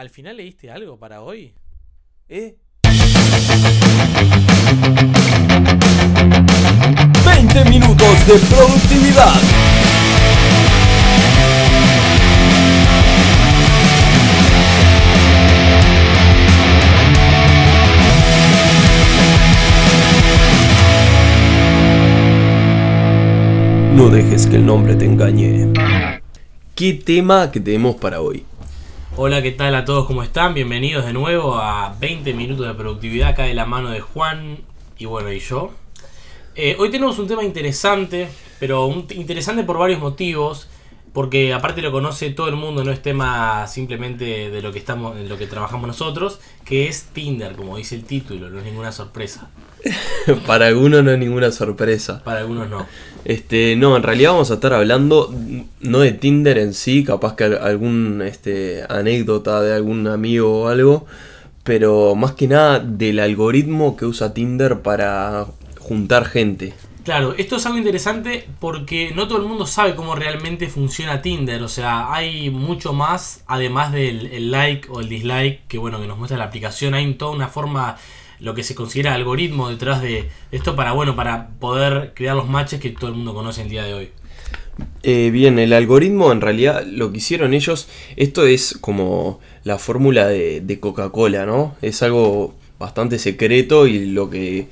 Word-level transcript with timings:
¿Al 0.00 0.08
final 0.08 0.38
leíste 0.38 0.70
algo 0.70 0.96
para 0.98 1.20
hoy? 1.20 1.52
¿Eh? 2.26 2.56
20 7.26 7.64
minutos 7.66 8.26
de 8.26 8.38
productividad. 8.48 9.34
No 23.94 24.08
dejes 24.08 24.46
que 24.46 24.56
el 24.56 24.64
nombre 24.64 24.94
te 24.94 25.04
engañe. 25.04 25.70
¿Qué 26.74 26.94
tema 26.94 27.52
que 27.52 27.60
tenemos 27.60 27.96
para 27.96 28.22
hoy? 28.22 28.46
Hola, 29.16 29.42
¿qué 29.42 29.50
tal 29.52 29.74
a 29.74 29.84
todos? 29.84 30.06
¿Cómo 30.06 30.22
están? 30.22 30.54
Bienvenidos 30.54 31.04
de 31.04 31.12
nuevo 31.12 31.56
a 31.56 31.94
20 32.00 32.32
minutos 32.34 32.66
de 32.66 32.74
productividad 32.74 33.30
acá 33.30 33.44
de 33.44 33.54
la 33.54 33.66
mano 33.66 33.90
de 33.90 34.00
Juan 34.00 34.58
y 34.98 35.04
bueno, 35.06 35.32
y 35.32 35.40
yo. 35.40 35.72
Eh, 36.54 36.76
hoy 36.78 36.90
tenemos 36.90 37.18
un 37.18 37.26
tema 37.26 37.44
interesante, 37.44 38.28
pero 38.58 38.86
un- 38.86 39.06
interesante 39.10 39.64
por 39.64 39.78
varios 39.78 40.00
motivos, 40.00 40.68
porque 41.12 41.52
aparte 41.52 41.82
lo 41.82 41.92
conoce 41.92 42.30
todo 42.30 42.48
el 42.48 42.56
mundo, 42.56 42.84
no 42.84 42.92
es 42.92 43.02
tema 43.02 43.66
simplemente 43.66 44.50
de 44.50 44.62
lo 44.62 44.72
que 44.72 44.78
estamos, 44.78 45.16
de 45.16 45.28
lo 45.28 45.36
que 45.38 45.46
trabajamos 45.46 45.86
nosotros, 45.88 46.40
que 46.64 46.88
es 46.88 47.06
Tinder, 47.12 47.54
como 47.56 47.76
dice 47.76 47.96
el 47.96 48.04
título, 48.04 48.48
no 48.48 48.58
es 48.58 48.64
ninguna 48.64 48.92
sorpresa. 48.92 49.50
para 50.46 50.66
algunos 50.66 51.02
no 51.04 51.10
es 51.10 51.18
ninguna 51.18 51.50
sorpresa. 51.52 52.22
Para 52.24 52.40
algunos 52.40 52.68
no. 52.68 52.86
Este, 53.24 53.76
no, 53.76 53.96
en 53.96 54.02
realidad 54.02 54.32
vamos 54.32 54.50
a 54.50 54.54
estar 54.54 54.72
hablando 54.72 55.34
no 55.80 55.98
de 56.00 56.12
Tinder 56.12 56.58
en 56.58 56.72
sí, 56.74 57.04
capaz 57.04 57.36
que 57.36 57.44
al- 57.44 57.58
algún 57.58 58.22
este, 58.22 58.82
anécdota 58.88 59.60
de 59.62 59.74
algún 59.74 60.06
amigo 60.06 60.62
o 60.62 60.68
algo, 60.68 61.06
pero 61.64 62.14
más 62.14 62.32
que 62.32 62.48
nada 62.48 62.78
del 62.80 63.20
algoritmo 63.20 63.96
que 63.96 64.06
usa 64.06 64.32
Tinder 64.34 64.80
para 64.80 65.46
juntar 65.78 66.24
gente. 66.24 66.72
Claro, 67.04 67.34
esto 67.36 67.56
es 67.56 67.64
algo 67.66 67.78
interesante 67.78 68.46
porque 68.60 69.12
no 69.14 69.26
todo 69.26 69.38
el 69.38 69.44
mundo 69.46 69.66
sabe 69.66 69.94
cómo 69.94 70.14
realmente 70.14 70.68
funciona 70.68 71.22
Tinder. 71.22 71.62
O 71.62 71.68
sea, 71.68 72.12
hay 72.12 72.50
mucho 72.50 72.92
más, 72.92 73.42
además 73.46 73.92
del 73.92 74.26
el 74.26 74.50
like 74.50 74.86
o 74.90 75.00
el 75.00 75.08
dislike, 75.08 75.66
que 75.66 75.78
bueno, 75.78 76.00
que 76.00 76.06
nos 76.06 76.18
muestra 76.18 76.36
la 76.38 76.44
aplicación. 76.44 76.92
Hay 76.94 77.12
toda 77.14 77.32
una 77.32 77.48
forma, 77.48 77.96
lo 78.40 78.54
que 78.54 78.62
se 78.62 78.74
considera 78.74 79.14
algoritmo 79.14 79.68
detrás 79.68 80.02
de 80.02 80.28
esto 80.50 80.76
para, 80.76 80.92
bueno, 80.92 81.16
para 81.16 81.48
poder 81.60 82.12
crear 82.14 82.36
los 82.36 82.48
matches 82.48 82.80
que 82.80 82.90
todo 82.90 83.10
el 83.10 83.16
mundo 83.16 83.34
conoce 83.34 83.62
el 83.62 83.68
día 83.68 83.84
de 83.84 83.94
hoy. 83.94 84.08
Eh, 85.02 85.30
bien, 85.30 85.58
el 85.58 85.72
algoritmo 85.72 86.32
en 86.32 86.40
realidad 86.40 86.84
lo 86.86 87.12
que 87.12 87.18
hicieron 87.18 87.52
ellos, 87.52 87.88
esto 88.16 88.46
es 88.46 88.78
como 88.80 89.40
la 89.64 89.78
fórmula 89.78 90.26
de, 90.26 90.60
de 90.60 90.80
Coca-Cola, 90.80 91.44
¿no? 91.44 91.76
Es 91.82 92.02
algo 92.02 92.54
bastante 92.78 93.18
secreto 93.18 93.86
y 93.86 94.06
lo 94.06 94.30
que 94.30 94.68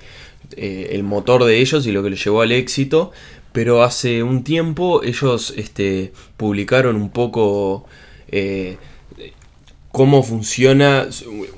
eh, 0.57 0.89
el 0.93 1.03
motor 1.03 1.45
de 1.45 1.61
ellos 1.61 1.87
y 1.87 1.93
lo 1.93 2.03
que 2.03 2.11
les 2.11 2.25
llevó 2.25 2.41
al 2.41 2.53
éxito. 2.53 3.13
Pero 3.53 3.83
hace 3.83 4.23
un 4.23 4.45
tiempo 4.45 5.03
ellos 5.03 5.55
este, 5.57 6.13
publicaron 6.37 6.97
un 6.97 7.11
poco 7.11 7.87
eh, 8.31 8.77
cómo 9.91 10.23
funciona 10.23 11.09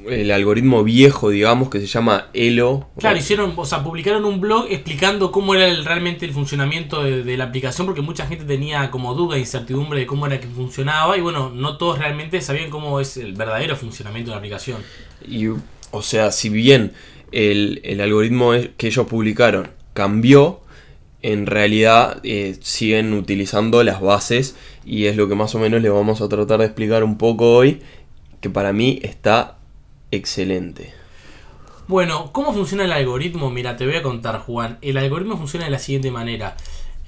el 0.08 0.30
algoritmo 0.30 0.84
viejo, 0.84 1.30
digamos, 1.30 1.68
que 1.68 1.80
se 1.80 1.86
llama 1.86 2.28
Elo. 2.32 2.88
Claro, 2.98 3.18
hicieron, 3.18 3.52
o 3.56 3.66
sea, 3.66 3.82
publicaron 3.82 4.24
un 4.24 4.40
blog 4.40 4.66
explicando 4.70 5.32
cómo 5.32 5.54
era 5.54 5.66
el- 5.66 5.84
realmente 5.84 6.26
el 6.26 6.32
funcionamiento 6.32 7.02
de, 7.02 7.22
de 7.24 7.36
la 7.36 7.44
aplicación, 7.44 7.86
porque 7.86 8.02
mucha 8.02 8.26
gente 8.26 8.44
tenía 8.44 8.90
como 8.90 9.14
duda 9.14 9.36
e 9.36 9.40
incertidumbre 9.40 9.98
de 10.00 10.06
cómo 10.06 10.26
era 10.26 10.40
que 10.40 10.46
funcionaba, 10.46 11.18
y 11.18 11.20
bueno, 11.20 11.50
no 11.50 11.76
todos 11.76 11.98
realmente 11.98 12.40
sabían 12.40 12.70
cómo 12.70 13.00
es 13.00 13.16
el 13.16 13.32
verdadero 13.32 13.76
funcionamiento 13.76 14.30
de 14.30 14.34
la 14.36 14.38
aplicación. 14.38 14.78
Y, 15.28 15.48
o 15.90 16.02
sea, 16.02 16.30
si 16.30 16.48
bien 16.48 16.92
el, 17.32 17.80
el 17.84 18.00
algoritmo 18.00 18.52
que 18.76 18.86
ellos 18.86 19.06
publicaron 19.06 19.70
cambió, 19.92 20.60
en 21.22 21.44
realidad 21.46 22.18
eh, 22.22 22.56
siguen 22.62 23.12
utilizando 23.12 23.82
las 23.84 24.00
bases 24.00 24.56
y 24.86 25.04
es 25.04 25.16
lo 25.16 25.28
que 25.28 25.34
más 25.34 25.54
o 25.54 25.58
menos 25.58 25.82
les 25.82 25.92
vamos 25.92 26.22
a 26.22 26.28
tratar 26.30 26.60
de 26.60 26.64
explicar 26.64 27.04
un 27.04 27.18
poco 27.18 27.56
hoy, 27.56 27.82
que 28.40 28.50
para 28.50 28.72
mí 28.72 29.00
está 29.02 29.58
excelente. 30.10 30.92
Bueno, 31.88 32.30
¿cómo 32.32 32.52
funciona 32.52 32.84
el 32.84 32.92
algoritmo? 32.92 33.50
Mira, 33.50 33.76
te 33.76 33.84
voy 33.84 33.96
a 33.96 34.02
contar, 34.02 34.38
Juan. 34.38 34.78
El 34.80 34.96
algoritmo 34.96 35.36
funciona 35.36 35.64
de 35.64 35.72
la 35.72 35.78
siguiente 35.78 36.10
manera. 36.10 36.56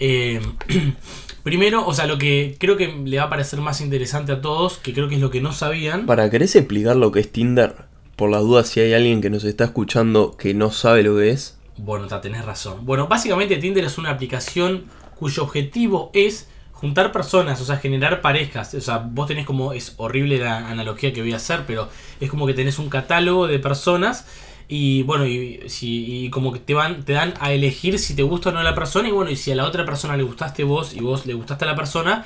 Eh, 0.01 0.41
primero, 1.45 1.87
o 1.87 1.95
sea, 1.95 2.07
lo 2.07 2.19
que 2.19 2.57
creo 2.59 2.77
que 2.77 2.89
le 2.89 3.19
va 3.19 3.25
a 3.25 3.31
parecer 3.31 3.61
más 3.61 3.81
interesante 3.81 4.33
a 4.33 4.41
todos, 4.41 4.79
que 4.79 4.93
creo 4.93 5.09
que 5.09 5.15
es 5.15 5.21
lo 5.21 5.31
que 5.31 5.41
no 5.41 5.53
sabían. 5.53 6.07
¿Para 6.07 6.29
querés 6.31 6.57
explicar 6.57 6.97
lo 6.97 7.13
que 7.13 7.21
es 7.21 7.31
Tinder? 7.31 7.77
Por 8.17 8.31
las 8.31 8.43
dudas 8.43 8.69
si 8.69 8.81
hay 8.81 8.93
alguien 8.93 9.21
que 9.21 9.31
nos 9.31 9.45
está 9.45 9.65
escuchando 9.65 10.37
que 10.37 10.53
no 10.53 10.73
sabe 10.73 11.05
lo 11.05 11.17
que 11.17 11.31
es. 11.31 11.59
Bueno, 11.77 12.09
ta, 12.09 12.21
tenés 12.21 12.45
razón. 12.45 12.85
Bueno, 12.85 13.07
básicamente 13.07 13.57
Tinder 13.57 13.85
es 13.85 13.99
una 13.99 14.11
aplicación 14.11 14.87
cuyo 15.15 15.45
objetivo 15.45 16.11
es 16.13 16.49
juntar 16.83 17.13
personas, 17.13 17.59
o 17.63 17.65
sea, 17.65 17.79
generar 17.79 18.21
parejas. 18.21 18.75
O 18.75 18.81
sea, 18.83 18.99
vos 18.99 19.27
tenés 19.29 19.47
como, 19.47 19.73
es 19.73 19.95
horrible 19.97 20.39
la 20.39 20.59
analogía 20.69 21.15
que 21.15 21.23
voy 21.23 21.33
a 21.33 21.37
hacer, 21.37 21.65
pero 21.67 21.89
es 22.21 22.29
como 22.29 22.47
que 22.47 22.53
tenés 22.55 22.79
un 22.79 22.91
catálogo 22.91 23.47
de 23.47 23.59
personas 23.59 24.27
y 24.69 25.03
bueno, 25.05 25.27
y, 25.27 25.63
si, 25.69 26.25
y 26.27 26.31
como 26.31 26.53
que 26.53 26.59
te 26.59 26.75
van, 26.75 27.05
te 27.05 27.15
dan 27.15 27.35
a 27.41 27.53
elegir 27.53 27.99
si 27.99 28.15
te 28.15 28.23
gusta 28.23 28.51
o 28.51 28.53
no 28.53 28.63
la 28.63 28.75
persona 28.75 29.09
y 29.09 29.13
bueno, 29.13 29.31
y 29.31 29.37
si 29.37 29.51
a 29.53 29.57
la 29.57 29.65
otra 29.67 29.85
persona 29.87 30.17
le 30.17 30.23
gustaste 30.25 30.65
vos 30.65 30.95
y 30.95 31.01
vos 31.01 31.25
le 31.27 31.35
gustaste 31.35 31.65
a 31.65 31.69
la 31.69 31.77
persona, 31.77 32.25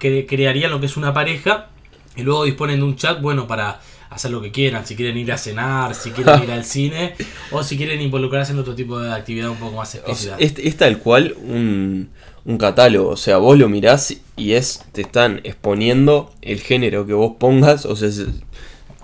cre- 0.00 0.26
crearían 0.26 0.70
lo 0.70 0.80
que 0.80 0.86
es 0.86 0.96
una 0.96 1.12
pareja 1.12 1.68
y 2.16 2.22
luego 2.22 2.44
disponen 2.44 2.78
de 2.80 2.84
un 2.84 2.96
chat, 2.96 3.20
bueno, 3.20 3.46
para 3.46 3.80
hacer 4.10 4.30
lo 4.32 4.42
que 4.42 4.50
quieran, 4.50 4.84
si 4.86 4.96
quieren 4.96 5.16
ir 5.16 5.32
a 5.32 5.38
cenar, 5.38 5.94
si 5.94 6.10
quieren 6.10 6.42
ir 6.42 6.50
al 6.50 6.64
cine 6.76 7.14
o 7.50 7.62
si 7.62 7.76
quieren 7.76 8.00
involucrarse 8.02 8.52
en 8.52 8.58
otro 8.58 8.74
tipo 8.74 8.98
de 8.98 9.12
actividad 9.12 9.48
un 9.50 9.56
poco 9.56 9.76
más 9.76 9.88
O 10.06 10.14
sea, 10.14 10.36
explícita. 10.36 10.36
es, 10.38 10.54
es 10.58 10.76
tal 10.76 10.98
cual 10.98 11.34
un, 11.42 12.10
un 12.44 12.58
catálogo. 12.58 13.10
O 13.10 13.16
sea, 13.16 13.38
vos 13.38 13.56
lo 13.58 13.68
mirás 13.68 14.16
y 14.36 14.52
es. 14.52 14.84
te 14.92 15.02
están 15.02 15.40
exponiendo 15.44 16.32
el 16.42 16.60
género 16.60 17.06
que 17.06 17.12
vos 17.14 17.32
pongas. 17.38 17.86
O 17.86 17.94
sea, 17.96 18.10
se- 18.10 18.26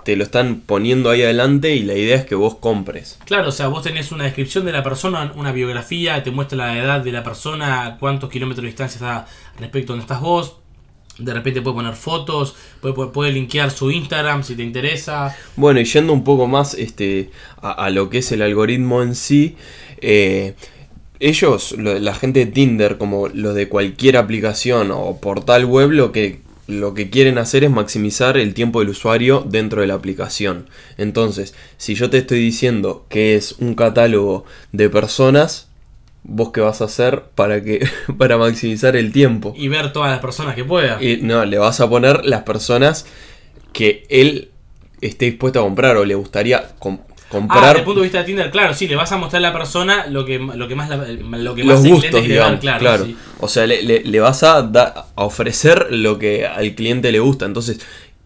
te 0.03 0.15
lo 0.15 0.23
están 0.23 0.61
poniendo 0.65 1.09
ahí 1.09 1.21
adelante 1.21 1.75
y 1.75 1.83
la 1.83 1.93
idea 1.93 2.15
es 2.15 2.25
que 2.25 2.35
vos 2.35 2.55
compres. 2.55 3.19
Claro, 3.25 3.49
o 3.49 3.51
sea, 3.51 3.67
vos 3.67 3.83
tenés 3.83 4.13
una 4.13 4.23
descripción 4.23 4.63
de 4.65 4.71
la 4.71 4.81
persona, 4.81 5.33
una 5.35 5.51
biografía, 5.51 6.23
te 6.23 6.31
muestra 6.31 6.57
la 6.57 6.77
edad 6.77 7.01
de 7.01 7.11
la 7.11 7.23
persona, 7.23 7.97
cuántos 7.99 8.29
kilómetros 8.29 8.61
de 8.63 8.67
distancia 8.67 8.95
está 8.95 9.27
respecto 9.59 9.91
a 9.91 9.95
donde 9.95 10.03
estás 10.03 10.21
vos. 10.21 10.57
De 11.19 11.33
repente 11.33 11.61
puede 11.61 11.75
poner 11.77 11.95
fotos, 11.95 12.55
puede, 12.81 12.93
puede, 12.93 13.09
puede 13.11 13.31
linkear 13.31 13.71
su 13.71 13.89
Instagram 13.91 14.43
si 14.43 14.55
te 14.55 14.63
interesa. 14.63 15.35
Bueno, 15.55 15.79
y 15.79 15.85
yendo 15.85 16.13
un 16.13 16.23
poco 16.23 16.45
más 16.47 16.75
este, 16.75 17.31
a, 17.61 17.89
lo 17.89 18.09
que 18.09 18.19
es 18.19 18.31
el 18.31 18.41
algoritmo 18.43 19.01
en 19.01 19.15
sí, 19.15 19.55
eh, 20.01 20.53
ellos, 21.19 21.71
lo- 21.77 21.97
la 21.97 22.13
gente 22.13 22.41
de 22.45 22.51
Tinder, 22.51 22.97
como 22.97 23.27
los 23.29 23.55
de 23.55 23.67
cualquier 23.67 24.17
aplicación 24.17 24.91
o 24.91 25.17
portal 25.19 25.65
web, 25.65 26.11
que, 26.11 26.41
lo 26.67 26.93
que 26.93 27.09
quieren 27.09 27.37
hacer 27.37 27.63
es 27.63 27.71
maximizar 27.71 28.37
el 28.37 28.53
tiempo 28.53 28.79
del 28.81 28.89
usuario 28.89 29.43
dentro 29.47 29.81
de 29.81 29.87
la 29.87 29.95
aplicación. 29.95 30.67
Entonces, 30.97 31.55
si 31.77 31.95
yo 31.95 32.09
te 32.09 32.19
estoy 32.19 32.39
diciendo 32.39 33.05
que 33.09 33.35
es 33.35 33.53
un 33.53 33.73
catálogo 33.73 34.45
de 34.73 34.89
personas, 34.89 35.69
¿vos 36.29 36.51
qué 36.51 36.61
vas 36.61 36.81
a 36.81 36.85
hacer 36.85 37.23
para, 37.35 37.63
que, 37.63 37.87
para 38.17 38.37
maximizar 38.37 38.95
el 38.95 39.11
tiempo? 39.11 39.53
Y 39.57 39.67
ver 39.69 39.91
todas 39.93 40.11
las 40.11 40.19
personas 40.19 40.53
que 40.55 40.63
pueda. 40.63 41.01
Y 41.01 41.17
no, 41.21 41.43
le 41.45 41.57
vas 41.57 41.79
a 41.79 41.89
poner 41.89 42.25
las 42.25 42.43
personas 42.43 43.05
que 43.73 44.05
él 44.09 44.51
esté 45.01 45.25
dispuesto 45.25 45.59
a 45.59 45.63
comprar 45.63 45.97
o 45.97 46.05
le 46.05 46.15
gustaría 46.15 46.69
com- 46.79 46.99
Ah, 47.29 47.29
comprar 47.29 47.63
desde 47.65 47.79
el 47.79 47.83
punto 47.83 47.99
de 47.99 48.03
vista 48.05 48.19
de 48.19 48.23
Tinder, 48.23 48.51
claro, 48.51 48.73
sí, 48.73 48.87
le 48.87 48.95
vas 48.95 49.11
a 49.11 49.17
mostrar 49.17 49.43
a 49.43 49.49
la 49.49 49.53
persona 49.53 50.07
lo 50.07 50.23
que, 50.23 50.39
lo 50.39 50.65
que 50.69 50.75
más, 50.75 50.87
la- 50.89 50.95
lo 51.05 51.55
que 51.55 51.65
los 51.65 51.85
gustos, 51.85 52.25
digamos. 52.25 52.61
claro. 52.61 52.79
Claro. 52.79 53.05
sí. 53.05 53.17
O 53.41 53.49
sea, 53.49 53.67
le, 53.67 53.81
le- 53.83 53.99
le 54.05 54.19
vas 54.21 54.43
a, 54.43 54.61
da- 54.61 55.07
a 55.13 55.23
ofrecer 55.25 55.87
lo 55.91 56.17
que 56.19 56.45
al 56.47 56.73
cliente 56.73 57.11
le 57.11 57.19
gusta. 57.19 57.45
Entonces, 57.45 57.81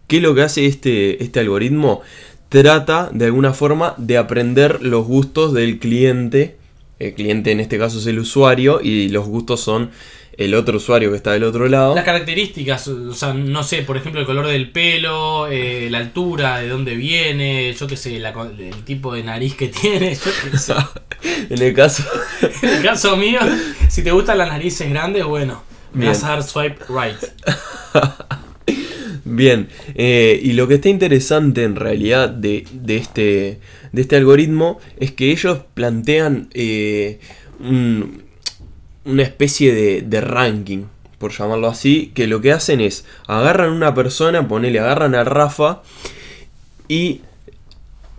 ¿qué 0.06 0.18
es 0.18 0.22
lo 0.22 0.36
que 0.36 0.42
hace 0.42 0.66
este, 0.66 1.20
este 1.22 1.40
algoritmo? 1.40 2.00
Trata 2.48 3.10
de 3.12 3.24
alguna 3.24 3.52
forma 3.54 3.94
de 3.96 4.18
aprender 4.18 4.82
los 4.82 5.04
gustos 5.04 5.52
del 5.52 5.80
cliente. 5.80 6.56
El 7.02 7.14
cliente 7.14 7.50
en 7.50 7.58
este 7.58 7.78
caso 7.78 7.98
es 7.98 8.06
el 8.06 8.18
usuario 8.20 8.80
y 8.80 9.08
los 9.08 9.26
gustos 9.26 9.60
son 9.60 9.90
el 10.38 10.54
otro 10.54 10.76
usuario 10.76 11.10
que 11.10 11.16
está 11.16 11.32
del 11.32 11.44
otro 11.44 11.68
lado. 11.68 11.94
Las 11.94 12.04
características, 12.04 12.86
o 12.88 13.12
sea, 13.12 13.34
no 13.34 13.62
sé, 13.64 13.82
por 13.82 13.96
ejemplo, 13.96 14.20
el 14.20 14.26
color 14.26 14.46
del 14.46 14.70
pelo, 14.70 15.48
eh, 15.48 15.88
la 15.90 15.98
altura, 15.98 16.60
de 16.60 16.68
dónde 16.68 16.94
viene, 16.94 17.74
yo 17.74 17.86
qué 17.86 17.96
sé, 17.96 18.18
la 18.18 18.30
el 18.30 18.84
tipo 18.84 19.12
de 19.14 19.24
nariz 19.24 19.54
que 19.56 19.68
tiene, 19.80 20.14
yo 20.14 20.30
qué 20.50 20.58
sé. 20.58 20.74
en 21.50 21.62
el 21.62 21.74
caso... 21.74 22.04
En 22.62 22.68
el 22.68 22.82
caso 22.82 23.16
mío, 23.16 23.40
si 23.88 24.02
te 24.02 24.12
gustan 24.12 24.38
las 24.38 24.48
narices 24.48 24.88
grandes, 24.88 25.24
bueno, 25.24 25.64
me 25.92 26.02
Bien. 26.02 26.12
vas 26.12 26.22
a 26.24 26.28
dar 26.28 26.42
swipe 26.42 26.78
right. 26.88 27.18
Bien, 29.24 29.68
eh, 29.94 30.40
y 30.42 30.54
lo 30.54 30.66
que 30.66 30.74
está 30.74 30.88
interesante 30.88 31.62
en 31.62 31.76
realidad 31.76 32.28
de, 32.28 32.64
de 32.72 32.96
este, 32.96 33.60
de 33.92 34.02
este 34.02 34.16
algoritmo 34.16 34.80
es 34.98 35.12
que 35.12 35.30
ellos 35.30 35.60
plantean 35.74 36.48
eh, 36.54 37.20
un- 37.60 38.24
una 39.04 39.22
especie 39.22 39.72
de, 39.74 40.02
de 40.02 40.20
ranking, 40.20 40.84
por 41.18 41.30
llamarlo 41.32 41.68
así, 41.68 42.10
que 42.14 42.26
lo 42.26 42.40
que 42.40 42.50
hacen 42.52 42.80
es 42.80 43.04
agarran 43.28 43.70
una 43.72 43.94
persona, 43.94 44.48
ponele, 44.48 44.80
agarran 44.80 45.14
a 45.14 45.22
Rafa 45.24 45.82
Y 46.88 47.20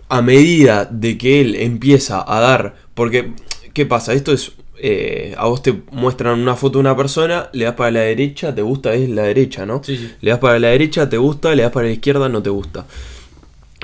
a 0.08 0.22
medida 0.22 0.84
de 0.86 1.18
que 1.18 1.40
él 1.40 1.54
empieza 1.56 2.24
a 2.26 2.40
dar, 2.40 2.74
porque, 2.94 3.32
¿qué 3.72 3.86
pasa? 3.86 4.12
Esto 4.12 4.32
es, 4.32 4.52
eh, 4.86 5.34
a 5.38 5.46
vos 5.46 5.62
te 5.62 5.82
muestran 5.92 6.38
una 6.38 6.56
foto 6.56 6.76
de 6.76 6.80
una 6.80 6.94
persona, 6.94 7.48
le 7.54 7.64
das 7.64 7.74
para 7.74 7.90
la 7.90 8.00
derecha, 8.00 8.54
te 8.54 8.60
gusta, 8.60 8.92
es 8.92 9.08
la 9.08 9.22
derecha, 9.22 9.64
¿no? 9.64 9.82
Sí, 9.82 9.96
sí. 9.96 10.10
Le 10.20 10.30
das 10.30 10.40
para 10.40 10.58
la 10.58 10.68
derecha, 10.68 11.08
te 11.08 11.16
gusta, 11.16 11.54
le 11.54 11.62
das 11.62 11.72
para 11.72 11.86
la 11.86 11.94
izquierda, 11.94 12.28
no 12.28 12.42
te 12.42 12.50
gusta. 12.50 12.84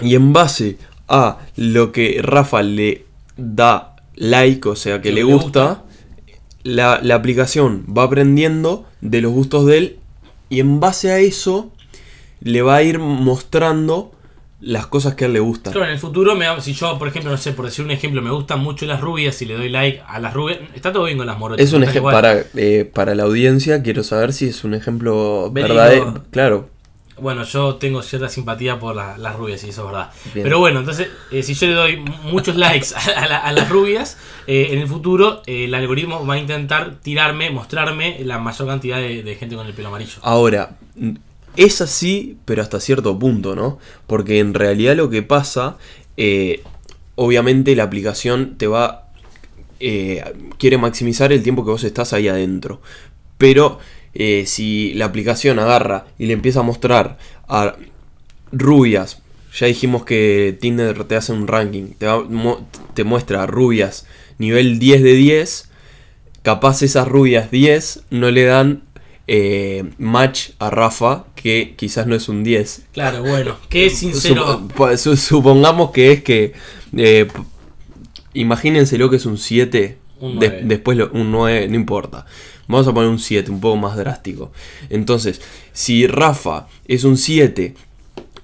Y 0.03 0.15
en 0.15 0.35
base 0.35 0.77
a 1.09 1.39
lo 1.57 1.91
que 1.91 2.21
Rafa 2.21 2.63
le 2.63 3.07
da 3.39 3.97
like, 4.15 4.69
o 4.69 4.77
sea, 4.77 5.01
que 5.01 5.09
le 5.09 5.25
le 5.25 5.33
gusta, 5.33 5.85
la, 6.65 7.01
la 7.03 7.15
aplicación 7.15 7.87
va 7.89 8.03
aprendiendo 8.03 8.85
de 9.01 9.23
los 9.23 9.33
gustos 9.33 9.65
de 9.65 9.79
él 9.79 9.97
y 10.51 10.61
en 10.61 10.81
base 10.81 11.13
a 11.13 11.19
eso 11.19 11.73
le 12.43 12.61
va 12.61 12.77
a 12.77 12.83
ir 12.83 12.99
mostrando 12.99 14.13
las 14.61 14.87
cosas 14.87 15.15
que 15.15 15.25
a 15.25 15.27
él 15.27 15.33
le 15.33 15.41
gustan. 15.41 15.73
Claro, 15.73 15.87
en 15.87 15.93
el 15.93 15.99
futuro, 15.99 16.35
me, 16.35 16.47
si 16.61 16.75
yo, 16.75 16.99
por 16.99 17.09
ejemplo, 17.09 17.31
no 17.31 17.37
sé, 17.39 17.53
por 17.53 17.65
decir 17.65 17.85
un 17.85 17.91
ejemplo, 17.91 18.21
me 18.21 18.31
gustan 18.31 18.61
mucho 18.61 18.85
las 18.87 19.01
rubias 19.01 19.41
y 19.41 19.47
le 19.47 19.55
doy 19.55 19.69
like 19.71 20.03
a 20.07 20.21
las 20.21 20.35
rubias, 20.35 20.59
está 20.75 20.93
todo 20.93 21.05
bien 21.05 21.17
con 21.19 21.27
las 21.27 21.39
morochas. 21.39 21.65
Es 21.67 21.73
un 21.73 21.83
ejemplo 21.83 22.11
para, 22.13 22.45
eh, 22.57 22.91
para 22.93 23.15
la 23.15 23.23
audiencia, 23.23 23.83
quiero 23.83 24.03
saber 24.03 24.33
si 24.33 24.47
es 24.49 24.63
un 24.65 24.75
ejemplo 24.75 25.51
verdadero. 25.51 26.25
Claro, 26.31 26.69
Bueno, 27.23 27.45
yo 27.45 27.75
tengo 27.75 28.01
cierta 28.03 28.31
simpatía 28.31 28.79
por 28.79 28.97
la- 28.97 29.19
las 29.19 29.37
rubias, 29.37 29.63
y 29.65 29.69
eso 29.69 29.83
es 29.83 29.87
verdad. 29.93 30.11
Bien. 30.33 30.43
Pero 30.43 30.59
bueno, 30.59 30.81
entonces, 30.81 31.09
eh, 31.31 31.43
si 31.43 31.53
yo 31.53 31.67
le 31.67 31.75
doy 31.75 31.97
muchos 32.33 32.57
likes 32.57 32.89
a, 33.15 33.27
la- 33.29 33.37
a 33.39 33.53
las 33.53 33.69
rubias, 33.69 34.17
eh, 34.47 34.69
en 34.71 34.79
el 34.79 34.89
futuro 34.89 35.43
el 35.45 35.75
algoritmo 35.75 36.25
va 36.27 36.35
a 36.35 36.39
intentar 36.39 36.95
tirarme, 37.03 37.51
mostrarme 37.51 38.19
la 38.25 38.39
mayor 38.39 38.67
cantidad 38.69 38.97
de, 38.97 39.23
de 39.23 39.35
gente 39.37 39.55
con 39.55 39.67
el 39.67 39.75
pelo 39.75 39.89
amarillo. 39.89 40.19
Ahora, 40.23 40.79
es 41.57 41.81
así, 41.81 42.39
pero 42.45 42.63
hasta 42.63 42.81
cierto 42.81 43.19
punto, 43.19 43.55
¿no? 43.57 43.79
Porque 44.07 44.39
en 44.39 44.55
realidad 44.55 44.97
lo 44.97 45.11
que 45.11 45.23
pasa, 45.23 45.77
eh, 46.17 46.63
obviamente 47.17 47.75
la 47.77 47.85
aplicación 47.85 48.57
te 48.57 48.67
va... 48.67 49.09
eh, 49.81 50.23
quiere 50.59 50.79
maximizar 50.79 51.33
el 51.33 51.43
tiempo 51.43 51.65
que 51.65 51.71
vos 51.73 51.85
estás 51.85 52.13
ahí 52.13 52.29
adentro. 52.29 52.81
Pero 53.39 53.79
eh, 54.15 54.45
si 54.47 54.93
la 54.95 55.07
aplicación 55.07 55.59
agarra 55.59 56.07
y 56.19 56.27
le 56.27 56.35
empieza 56.35 56.61
a 56.61 56.65
mostrar 56.65 57.19
a 57.49 57.77
rubias, 58.53 59.23
ya 59.59 59.67
dijimos 59.67 60.05
que 60.05 60.57
Tinder 60.61 61.05
te 61.05 61.17
hace 61.17 61.33
un 61.33 61.47
ranking, 61.47 61.95
te, 61.99 62.07
te 62.95 63.05
muestra 63.05 63.47
rubias 63.47 64.07
nivel 64.39 64.79
10 64.79 65.03
de 65.03 65.15
10, 65.15 65.71
capaz 66.43 66.83
esas 66.83 67.07
rubias 67.09 67.51
10 67.51 68.05
no 68.11 68.31
le 68.31 68.45
dan 68.45 68.83
eh, 69.33 69.85
match 69.99 70.51
a 70.59 70.71
Rafa, 70.71 71.25
que 71.37 71.75
quizás 71.77 72.09
no 72.09 72.17
es 72.17 72.29
un 72.29 72.43
10. 72.43 72.87
Claro, 72.93 73.23
bueno, 73.23 73.57
que 73.69 73.87
es 73.87 73.99
sincero. 73.99 74.61
Sup- 74.77 74.97
su- 74.97 75.17
supongamos 75.17 75.93
que 75.93 76.11
es 76.11 76.25
que... 76.25 76.53
eh, 76.97 77.29
imagínense 78.35 78.99
lo 78.99 79.09
que 79.09 79.17
es 79.17 79.27
un 79.27 79.39
7, 79.39 79.99
Un 80.21 80.39
de- 80.41 80.63
después 80.65 80.99
lo- 80.99 81.11
un 81.13 81.31
9, 81.31 81.69
no 81.69 81.77
importa. 81.77 82.27
Vamos 82.67 82.87
a 82.89 82.93
poner 82.95 83.09
un 83.09 83.19
7, 83.21 83.51
un 83.53 83.61
poco 83.61 83.77
más 83.77 83.97
drástico. 83.97 84.51
Entonces, 84.91 85.41
si 85.73 86.07
Rafa 86.09 86.67
es 86.89 87.05
un 87.05 87.17
7 87.17 87.75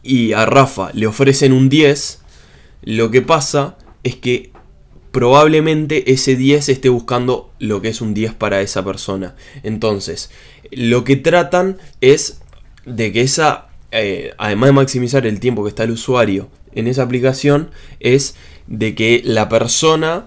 y 0.04 0.32
a 0.34 0.46
Rafa 0.46 0.90
le 0.94 1.06
ofrecen 1.08 1.52
un 1.52 1.68
10, 1.68 2.20
lo 2.82 3.10
que 3.10 3.22
pasa 3.22 3.76
es 4.04 4.14
que 4.14 4.52
probablemente 5.12 6.12
ese 6.12 6.36
10 6.36 6.68
esté 6.68 6.88
buscando 6.90 7.50
lo 7.58 7.80
que 7.80 7.88
es 7.88 8.00
un 8.02 8.12
10 8.14 8.34
para 8.34 8.60
esa 8.60 8.84
persona. 8.84 9.34
Entonces, 9.62 10.30
lo 10.72 11.04
que 11.04 11.16
tratan 11.16 11.78
es 12.00 12.40
de 12.84 13.12
que 13.12 13.22
esa, 13.22 13.66
eh, 13.90 14.32
además 14.38 14.68
de 14.68 14.72
maximizar 14.72 15.26
el 15.26 15.40
tiempo 15.40 15.62
que 15.64 15.68
está 15.70 15.84
el 15.84 15.90
usuario 15.92 16.48
en 16.74 16.86
esa 16.86 17.02
aplicación, 17.02 17.70
es 18.00 18.36
de 18.66 18.94
que 18.94 19.22
la 19.24 19.48
persona 19.48 20.26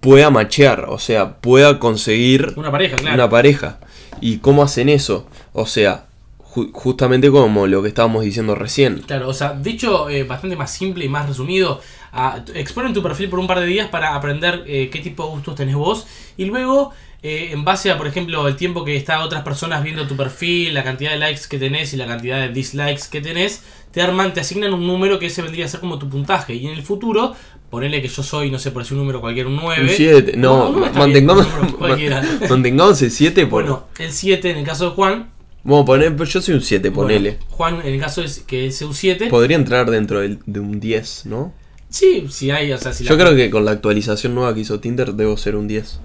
pueda 0.00 0.30
machear, 0.30 0.86
o 0.88 0.98
sea, 0.98 1.36
pueda 1.40 1.78
conseguir 1.78 2.54
Una 2.56 2.70
pareja, 2.70 2.96
claro. 2.96 3.14
una 3.14 3.30
pareja. 3.30 3.78
¿Y 4.20 4.38
cómo 4.38 4.62
hacen 4.62 4.88
eso? 4.88 5.26
O 5.52 5.66
sea, 5.66 6.06
ju- 6.54 6.70
justamente 6.72 7.30
como 7.30 7.66
lo 7.66 7.82
que 7.82 7.88
estábamos 7.88 8.24
diciendo 8.24 8.54
recién. 8.54 9.00
Claro, 9.06 9.28
o 9.28 9.34
sea, 9.34 9.52
dicho 9.54 10.08
eh, 10.10 10.24
bastante 10.24 10.56
más 10.56 10.72
simple 10.72 11.04
y 11.04 11.08
más 11.08 11.28
resumido, 11.28 11.80
a, 12.12 12.44
exponen 12.54 12.92
tu 12.92 13.02
perfil 13.02 13.28
por 13.28 13.38
un 13.38 13.46
par 13.46 13.60
de 13.60 13.66
días 13.66 13.88
para 13.88 14.14
aprender 14.14 14.64
eh, 14.66 14.90
qué 14.92 14.98
tipo 15.00 15.24
de 15.24 15.30
gustos 15.30 15.54
tenés 15.54 15.74
vos 15.76 16.06
y 16.36 16.44
luego, 16.44 16.92
eh, 17.22 17.50
en 17.52 17.64
base 17.64 17.90
a, 17.90 17.98
por 17.98 18.06
ejemplo, 18.06 18.46
el 18.48 18.56
tiempo 18.56 18.84
que 18.84 18.96
está 18.96 19.24
otras 19.24 19.42
personas 19.42 19.82
viendo 19.84 20.06
tu 20.06 20.16
perfil, 20.16 20.74
la 20.74 20.82
cantidad 20.84 21.12
de 21.12 21.18
likes 21.18 21.42
que 21.48 21.58
tenés 21.58 21.92
y 21.94 21.96
la 21.96 22.06
cantidad 22.06 22.40
de 22.40 22.48
dislikes 22.52 23.02
que 23.10 23.20
tenés, 23.20 23.62
te 23.92 24.02
arman, 24.02 24.34
te 24.34 24.40
asignan 24.40 24.72
un 24.74 24.86
número 24.86 25.18
que 25.18 25.26
ese 25.26 25.42
vendría 25.42 25.66
a 25.66 25.68
ser 25.68 25.80
como 25.80 25.98
tu 25.98 26.08
puntaje 26.08 26.54
y 26.54 26.66
en 26.66 26.72
el 26.72 26.82
futuro, 26.82 27.34
ponele 27.70 28.02
que 28.02 28.08
yo 28.08 28.22
soy, 28.22 28.50
no 28.50 28.58
sé, 28.58 28.70
por 28.72 28.82
decir 28.82 28.94
un 28.96 29.00
número 29.00 29.20
cualquier, 29.20 29.46
un 29.46 29.56
9. 29.56 29.82
Un 29.82 29.88
7, 29.88 30.34
no, 30.36 30.72
bien, 30.72 30.92
mantengamos, 30.96 31.46
cualquiera. 31.78 32.22
mantengamos 32.48 33.00
el 33.02 33.10
7 33.10 33.46
por... 33.46 33.62
Bueno, 33.62 33.86
el 33.98 34.10
7 34.12 34.50
en 34.50 34.58
el 34.58 34.64
caso 34.64 34.86
de 34.90 34.90
Juan, 34.96 35.30
a 35.64 35.84
poner, 35.84 36.16
pues 36.16 36.32
yo 36.32 36.40
soy 36.42 36.54
un 36.54 36.62
7, 36.62 36.90
ponele. 36.90 37.38
bueno, 37.38 37.46
Juan 37.50 37.80
en 37.86 37.94
el 37.94 38.00
caso 38.00 38.22
de 38.22 38.28
que 38.46 38.72
sea 38.72 38.86
un 38.88 38.94
7, 38.94 39.26
Podría 39.28 39.56
entrar 39.56 39.88
dentro 39.90 40.20
del- 40.20 40.40
de, 40.44 40.58
un 40.58 40.80
10, 40.80 41.26
¿no? 41.26 41.52
sí, 41.88 42.26
si 42.30 42.50
hay, 42.50 42.72
o 42.72 42.78
sea, 42.78 42.92
si 42.92 43.04
Yo 43.04 43.16
la- 43.16 43.24
creo 43.24 43.36
que 43.36 43.48
con 43.50 43.64
la 43.64 43.70
actualización 43.70 44.34
nueva 44.34 44.54
que 44.54 44.60
hizo 44.60 44.80
Tinder 44.80 45.12
debo 45.14 45.36
ser 45.36 45.54
un 45.54 45.68
10. 45.68 46.00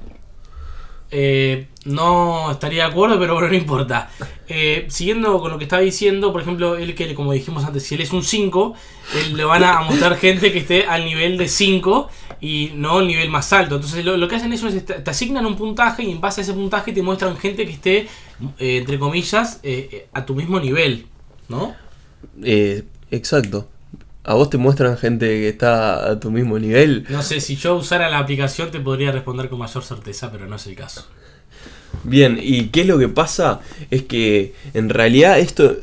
Eh, 1.10 1.68
no 1.86 2.52
estaría 2.52 2.84
de 2.86 2.92
acuerdo, 2.92 3.18
pero 3.20 3.34
bueno, 3.34 3.48
no 3.50 3.56
importa. 3.56 4.10
Eh, 4.50 4.86
siguiendo 4.90 5.40
con 5.40 5.52
lo 5.52 5.58
que 5.58 5.64
estaba 5.64 5.82
diciendo, 5.82 6.32
por 6.32 6.42
ejemplo, 6.42 6.76
él 6.76 6.96
que, 6.96 7.14
como 7.16 7.32
dijimos 7.32 7.64
antes, 7.64 7.84
si 7.84 7.96
él 7.96 8.02
es 8.02 8.12
un 8.12 8.24
5, 8.24 8.74
él 9.16 9.38
le 9.38 9.44
van 9.46 9.64
a 9.64 9.82
mostrar 9.90 10.18
gente 10.18 10.52
que 10.52 10.60
esté 10.60 10.86
al 10.86 11.06
nivel 11.06 11.38
de 11.38 11.48
5 11.48 12.10
y 12.42 12.72
no 12.76 13.00
el 13.00 13.08
nivel 13.08 13.30
más 13.30 13.52
alto. 13.54 13.76
Entonces, 13.76 14.04
lo, 14.04 14.18
lo 14.18 14.28
que 14.28 14.36
hacen 14.36 14.52
ellos 14.52 14.74
es 14.74 14.86
te, 14.86 14.96
te 14.96 15.10
asignan 15.10 15.46
un 15.46 15.56
puntaje 15.56 16.04
y 16.04 16.12
en 16.12 16.20
base 16.20 16.42
a 16.42 16.44
ese 16.44 16.54
puntaje 16.54 16.92
te 16.92 17.02
muestran 17.02 17.38
gente 17.38 17.66
que 17.66 17.72
esté, 17.72 17.98
eh, 18.60 18.78
entre 18.78 19.00
comillas, 19.00 19.60
eh, 19.64 19.90
eh, 19.92 20.08
a 20.14 20.26
tu 20.26 20.36
mismo 20.36 20.60
nivel, 20.60 21.08
¿no? 21.48 21.74
Eh, 22.44 22.84
exacto. 23.12 23.70
¿A 24.28 24.34
vos 24.34 24.50
te 24.50 24.58
muestran 24.58 24.98
gente 24.98 25.26
que 25.26 25.48
está 25.48 26.12
a 26.12 26.20
tu 26.20 26.32
mismo 26.32 26.60
nivel? 26.60 27.06
No 27.08 27.24
sé, 27.24 27.40
si 27.40 27.56
yo 27.56 27.76
usara 27.78 28.10
la 28.10 28.20
aplicación 28.20 28.70
te 28.72 28.82
podría 28.82 29.14
responder 29.14 29.48
con 29.48 29.58
mayor 29.58 29.84
certeza, 29.86 30.30
pero 30.30 30.48
no 30.48 30.58
es 30.58 30.68
el 30.68 30.76
caso. 30.76 31.08
Bien, 32.04 32.38
¿y 32.42 32.66
qué 32.66 32.82
es 32.82 32.88
lo 32.88 33.00
que 33.00 33.08
pasa? 33.08 33.62
Es 33.90 34.04
que 34.04 34.54
en 34.74 34.90
realidad 34.90 35.40
esto 35.40 35.78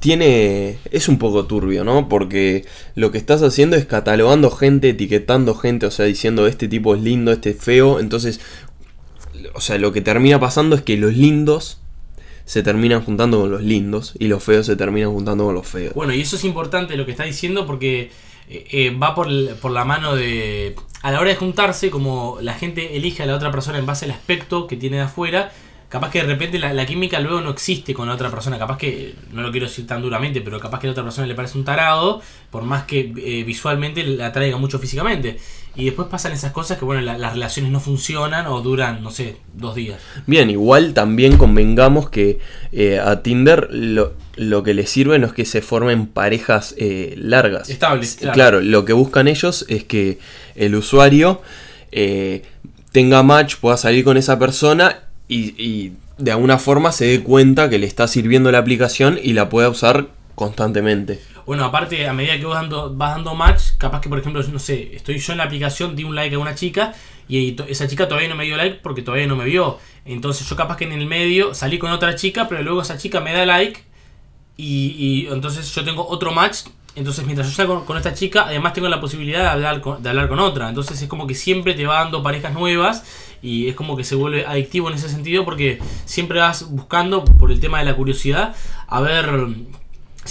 tiene... 0.00 0.78
es 0.90 1.08
un 1.08 1.18
poco 1.18 1.44
turbio, 1.44 1.84
¿no? 1.84 2.08
Porque 2.08 2.64
lo 2.94 3.12
que 3.12 3.18
estás 3.18 3.42
haciendo 3.42 3.76
es 3.76 3.84
catalogando 3.84 4.50
gente, 4.50 4.88
etiquetando 4.88 5.54
gente, 5.54 5.84
o 5.84 5.90
sea, 5.90 6.06
diciendo 6.06 6.46
este 6.46 6.68
tipo 6.68 6.94
es 6.94 7.02
lindo, 7.02 7.32
este 7.32 7.50
es 7.50 7.58
feo. 7.58 8.00
Entonces, 8.00 8.40
o 9.52 9.60
sea, 9.60 9.76
lo 9.76 9.92
que 9.92 10.00
termina 10.00 10.40
pasando 10.40 10.74
es 10.74 10.80
que 10.80 10.96
los 10.96 11.14
lindos 11.14 11.82
se 12.50 12.64
terminan 12.64 13.04
juntando 13.04 13.38
con 13.38 13.52
los 13.52 13.62
lindos 13.62 14.12
y 14.18 14.26
los 14.26 14.42
feos 14.42 14.66
se 14.66 14.74
terminan 14.74 15.12
juntando 15.12 15.44
con 15.44 15.54
los 15.54 15.68
feos. 15.68 15.94
Bueno, 15.94 16.12
y 16.12 16.20
eso 16.20 16.34
es 16.34 16.42
importante 16.42 16.96
lo 16.96 17.06
que 17.06 17.12
está 17.12 17.22
diciendo 17.22 17.64
porque 17.64 18.10
eh, 18.48 18.66
eh, 18.72 18.90
va 18.90 19.14
por, 19.14 19.28
por 19.58 19.70
la 19.70 19.84
mano 19.84 20.16
de... 20.16 20.74
A 21.02 21.12
la 21.12 21.20
hora 21.20 21.30
de 21.30 21.36
juntarse, 21.36 21.90
como 21.90 22.38
la 22.42 22.54
gente 22.54 22.96
elige 22.96 23.22
a 23.22 23.26
la 23.26 23.36
otra 23.36 23.52
persona 23.52 23.78
en 23.78 23.86
base 23.86 24.06
al 24.06 24.10
aspecto 24.10 24.66
que 24.66 24.76
tiene 24.76 24.96
de 24.96 25.04
afuera, 25.04 25.52
capaz 25.88 26.10
que 26.10 26.22
de 26.22 26.26
repente 26.26 26.58
la, 26.58 26.74
la 26.74 26.86
química 26.86 27.20
luego 27.20 27.40
no 27.40 27.50
existe 27.50 27.94
con 27.94 28.08
la 28.08 28.14
otra 28.14 28.32
persona. 28.32 28.58
Capaz 28.58 28.78
que, 28.78 29.14
no 29.30 29.42
lo 29.42 29.52
quiero 29.52 29.68
decir 29.68 29.86
tan 29.86 30.02
duramente, 30.02 30.40
pero 30.40 30.58
capaz 30.58 30.80
que 30.80 30.88
a 30.88 30.88
la 30.88 30.92
otra 30.92 31.04
persona 31.04 31.28
le 31.28 31.36
parece 31.36 31.56
un 31.56 31.64
tarado, 31.64 32.20
por 32.50 32.64
más 32.64 32.82
que 32.82 33.12
eh, 33.16 33.44
visualmente 33.44 34.02
la 34.02 34.26
atraiga 34.26 34.56
mucho 34.56 34.80
físicamente. 34.80 35.38
Y 35.76 35.84
después 35.84 36.08
pasan 36.08 36.32
esas 36.32 36.52
cosas 36.52 36.78
que, 36.78 36.84
bueno, 36.84 37.00
la- 37.00 37.16
las 37.16 37.32
relaciones 37.34 37.70
no 37.70 37.80
funcionan 37.80 38.46
o 38.48 38.60
duran, 38.60 39.02
no 39.02 39.10
sé, 39.10 39.36
dos 39.54 39.74
días. 39.76 39.98
Bien, 40.26 40.50
igual 40.50 40.94
también 40.94 41.36
convengamos 41.36 42.10
que 42.10 42.38
eh, 42.72 42.98
a 42.98 43.22
Tinder 43.22 43.68
lo, 43.70 44.14
lo 44.36 44.62
que 44.62 44.74
le 44.74 44.86
sirve 44.86 45.18
no 45.18 45.26
es 45.28 45.32
que 45.32 45.44
se 45.44 45.62
formen 45.62 46.06
parejas 46.06 46.74
eh, 46.76 47.14
largas. 47.16 47.70
Estables, 47.70 48.16
claro. 48.16 48.34
claro. 48.34 48.60
lo 48.60 48.84
que 48.84 48.92
buscan 48.92 49.28
ellos 49.28 49.64
es 49.68 49.84
que 49.84 50.18
el 50.56 50.74
usuario 50.74 51.40
eh, 51.92 52.42
tenga 52.92 53.22
match, 53.22 53.56
pueda 53.56 53.76
salir 53.76 54.04
con 54.04 54.16
esa 54.16 54.38
persona 54.38 54.98
y, 55.28 55.54
y 55.62 55.92
de 56.18 56.32
alguna 56.32 56.58
forma 56.58 56.90
se 56.92 57.04
dé 57.06 57.22
cuenta 57.22 57.70
que 57.70 57.78
le 57.78 57.86
está 57.86 58.08
sirviendo 58.08 58.50
la 58.50 58.58
aplicación 58.58 59.18
y 59.22 59.32
la 59.34 59.48
pueda 59.48 59.68
usar 59.68 60.08
constantemente. 60.34 61.20
Bueno, 61.50 61.64
aparte, 61.64 62.06
a 62.06 62.12
medida 62.12 62.38
que 62.38 62.46
vas 62.46 62.60
dando, 62.60 62.94
vas 62.94 63.16
dando 63.16 63.34
match, 63.34 63.72
capaz 63.76 64.00
que, 64.00 64.08
por 64.08 64.20
ejemplo, 64.20 64.40
no 64.40 64.60
sé, 64.60 64.94
estoy 64.94 65.18
yo 65.18 65.32
en 65.32 65.38
la 65.38 65.44
aplicación, 65.46 65.96
di 65.96 66.04
un 66.04 66.14
like 66.14 66.36
a 66.36 66.38
una 66.38 66.54
chica 66.54 66.94
y 67.26 67.60
esa 67.66 67.88
chica 67.88 68.06
todavía 68.06 68.28
no 68.28 68.36
me 68.36 68.44
dio 68.44 68.56
like 68.56 68.76
porque 68.76 69.02
todavía 69.02 69.26
no 69.26 69.34
me 69.34 69.46
vio. 69.46 69.80
Entonces 70.04 70.48
yo 70.48 70.54
capaz 70.54 70.76
que 70.76 70.84
en 70.84 70.92
el 70.92 71.06
medio 71.06 71.52
salí 71.52 71.80
con 71.80 71.90
otra 71.90 72.14
chica, 72.14 72.46
pero 72.48 72.62
luego 72.62 72.82
esa 72.82 72.98
chica 72.98 73.18
me 73.20 73.32
da 73.32 73.44
like 73.46 73.82
y, 74.56 75.26
entonces 75.28 75.74
yo 75.74 75.82
tengo 75.82 76.06
otro 76.06 76.30
match. 76.30 76.68
Entonces 76.94 77.24
mientras 77.24 77.48
yo 77.48 77.54
salgo 77.56 77.84
con, 77.84 77.96
esta 77.96 78.14
chica, 78.14 78.44
además 78.46 78.72
tengo 78.72 78.88
la 78.88 79.00
posibilidad 79.00 79.40
de 79.42 79.48
hablar, 79.48 79.82
de 79.82 80.08
hablar 80.08 80.28
con 80.28 80.38
otra. 80.38 80.68
Entonces 80.68 81.02
es 81.02 81.08
como 81.08 81.26
que 81.26 81.34
siempre 81.34 81.74
te 81.74 81.84
va 81.84 81.96
dando 81.96 82.22
parejas 82.22 82.54
nuevas 82.54 83.02
y 83.42 83.66
es 83.66 83.74
como 83.74 83.96
que 83.96 84.04
se 84.04 84.14
vuelve 84.14 84.46
adictivo 84.46 84.88
en 84.88 84.94
ese 84.94 85.08
sentido 85.08 85.44
porque 85.44 85.80
siempre 86.04 86.38
vas 86.38 86.70
buscando, 86.70 87.24
por 87.24 87.50
el 87.50 87.58
tema 87.58 87.80
de 87.80 87.86
la 87.86 87.96
curiosidad, 87.96 88.54
a 88.86 89.00
ver 89.00 89.26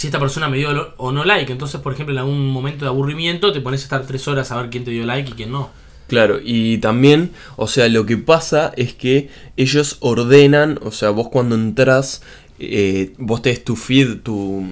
si 0.00 0.06
esta 0.06 0.18
persona 0.18 0.48
me 0.48 0.56
dio 0.56 0.94
o 0.96 1.12
no 1.12 1.24
like. 1.24 1.52
Entonces, 1.52 1.78
por 1.80 1.92
ejemplo, 1.92 2.14
en 2.14 2.20
algún 2.20 2.48
momento 2.48 2.84
de 2.86 2.88
aburrimiento 2.88 3.52
te 3.52 3.60
pones 3.60 3.82
a 3.82 3.84
estar 3.84 4.06
tres 4.06 4.26
horas 4.28 4.50
a 4.50 4.56
ver 4.60 4.70
quién 4.70 4.82
te 4.84 4.90
dio 4.92 5.04
like 5.04 5.30
y 5.30 5.34
quién 5.34 5.52
no. 5.52 5.68
Claro, 6.08 6.40
y 6.42 6.78
también, 6.78 7.30
o 7.56 7.66
sea, 7.68 7.88
lo 7.88 8.06
que 8.06 8.16
pasa 8.16 8.72
es 8.76 8.94
que 8.94 9.28
ellos 9.56 9.98
ordenan, 10.00 10.78
o 10.82 10.90
sea, 10.90 11.10
vos 11.10 11.28
cuando 11.28 11.54
entras, 11.54 12.22
eh, 12.58 13.12
vos 13.18 13.42
tenés 13.42 13.62
tu 13.62 13.76
feed, 13.76 14.20
tu... 14.22 14.66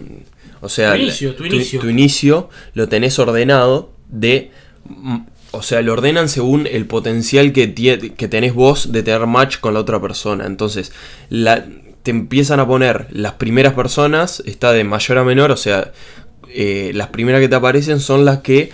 O 0.60 0.68
sea, 0.68 0.94
Tu 0.94 0.98
inicio, 1.02 1.34
tu 1.36 1.44
inicio. 1.44 1.80
tu 1.80 1.88
inicio 1.88 2.48
lo 2.74 2.88
tenés 2.88 3.18
ordenado 3.18 3.92
de... 4.08 4.50
mm, 4.88 5.18
O 5.52 5.62
sea, 5.62 5.82
lo 5.82 5.92
ordenan 5.92 6.28
según 6.28 6.66
el 6.66 6.86
potencial 6.86 7.52
que, 7.52 7.72
que 7.74 8.28
tenés 8.28 8.54
vos 8.54 8.90
de 8.92 9.02
tener 9.02 9.26
match 9.26 9.58
con 9.60 9.74
la 9.74 9.80
otra 9.80 10.00
persona. 10.00 10.44
Entonces, 10.46 10.90
la, 11.30 11.64
te 12.02 12.10
empiezan 12.10 12.60
a 12.60 12.66
poner 12.66 13.06
las 13.10 13.34
primeras 13.34 13.74
personas, 13.74 14.42
está 14.46 14.72
de 14.72 14.84
mayor 14.84 15.18
a 15.18 15.24
menor, 15.24 15.50
o 15.50 15.56
sea, 15.56 15.92
eh, 16.48 16.92
las 16.94 17.08
primeras 17.08 17.40
que 17.40 17.48
te 17.48 17.54
aparecen 17.54 18.00
son 18.00 18.24
las 18.24 18.38
que 18.38 18.70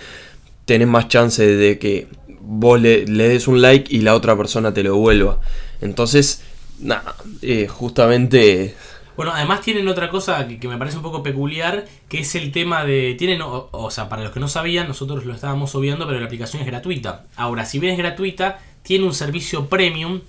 tenés 0.65 0.87
más 0.87 1.07
chance 1.07 1.45
de 1.45 1.77
que 1.79 2.07
vos 2.39 2.79
le, 2.79 3.05
des 3.05 3.47
un 3.47 3.61
like 3.61 3.93
y 3.93 4.01
la 4.01 4.15
otra 4.15 4.37
persona 4.37 4.73
te 4.73 4.83
lo 4.83 4.93
devuelva. 4.93 5.39
Entonces, 5.81 6.43
nada, 6.79 7.15
eh, 7.41 7.67
justamente... 7.67 8.75
Bueno, 9.15 9.31
además 9.33 9.61
tienen 9.61 9.87
otra 9.87 10.09
cosa 10.09 10.45
que, 10.45 10.59
que 10.59 10.67
me 10.67 10.77
parece 10.77 10.97
un 10.97 11.03
poco 11.03 11.23
peculiar, 11.23 11.85
que 12.09 12.19
es 12.19 12.35
el 12.35 12.51
tema 12.51 12.83
de... 12.83 13.15
Tienen, 13.17 13.41
o, 13.41 13.69
o 13.71 13.91
sea, 13.91 14.09
para 14.09 14.23
los 14.23 14.31
que 14.31 14.41
no 14.41 14.47
sabían, 14.47 14.87
nosotros 14.87 15.25
lo 15.25 15.33
estábamos 15.33 15.73
obviando, 15.75 16.05
pero 16.05 16.19
la 16.19 16.25
aplicación 16.25 16.61
es 16.61 16.67
gratuita. 16.67 17.25
Ahora, 17.37 17.65
si 17.65 17.79
bien 17.79 17.93
es 17.93 17.97
gratuita, 17.97 18.59
tiene 18.83 19.05
un 19.05 19.13
servicio 19.13 19.67
premium, 19.67 20.21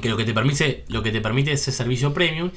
que 0.00 0.08
lo 0.08 0.16
que 0.16 0.24
te 0.24 0.34
permite, 0.34 0.84
lo 0.88 1.02
que 1.02 1.12
te 1.12 1.20
permite 1.20 1.52
ese 1.52 1.72
servicio 1.72 2.12
premium, 2.14 2.50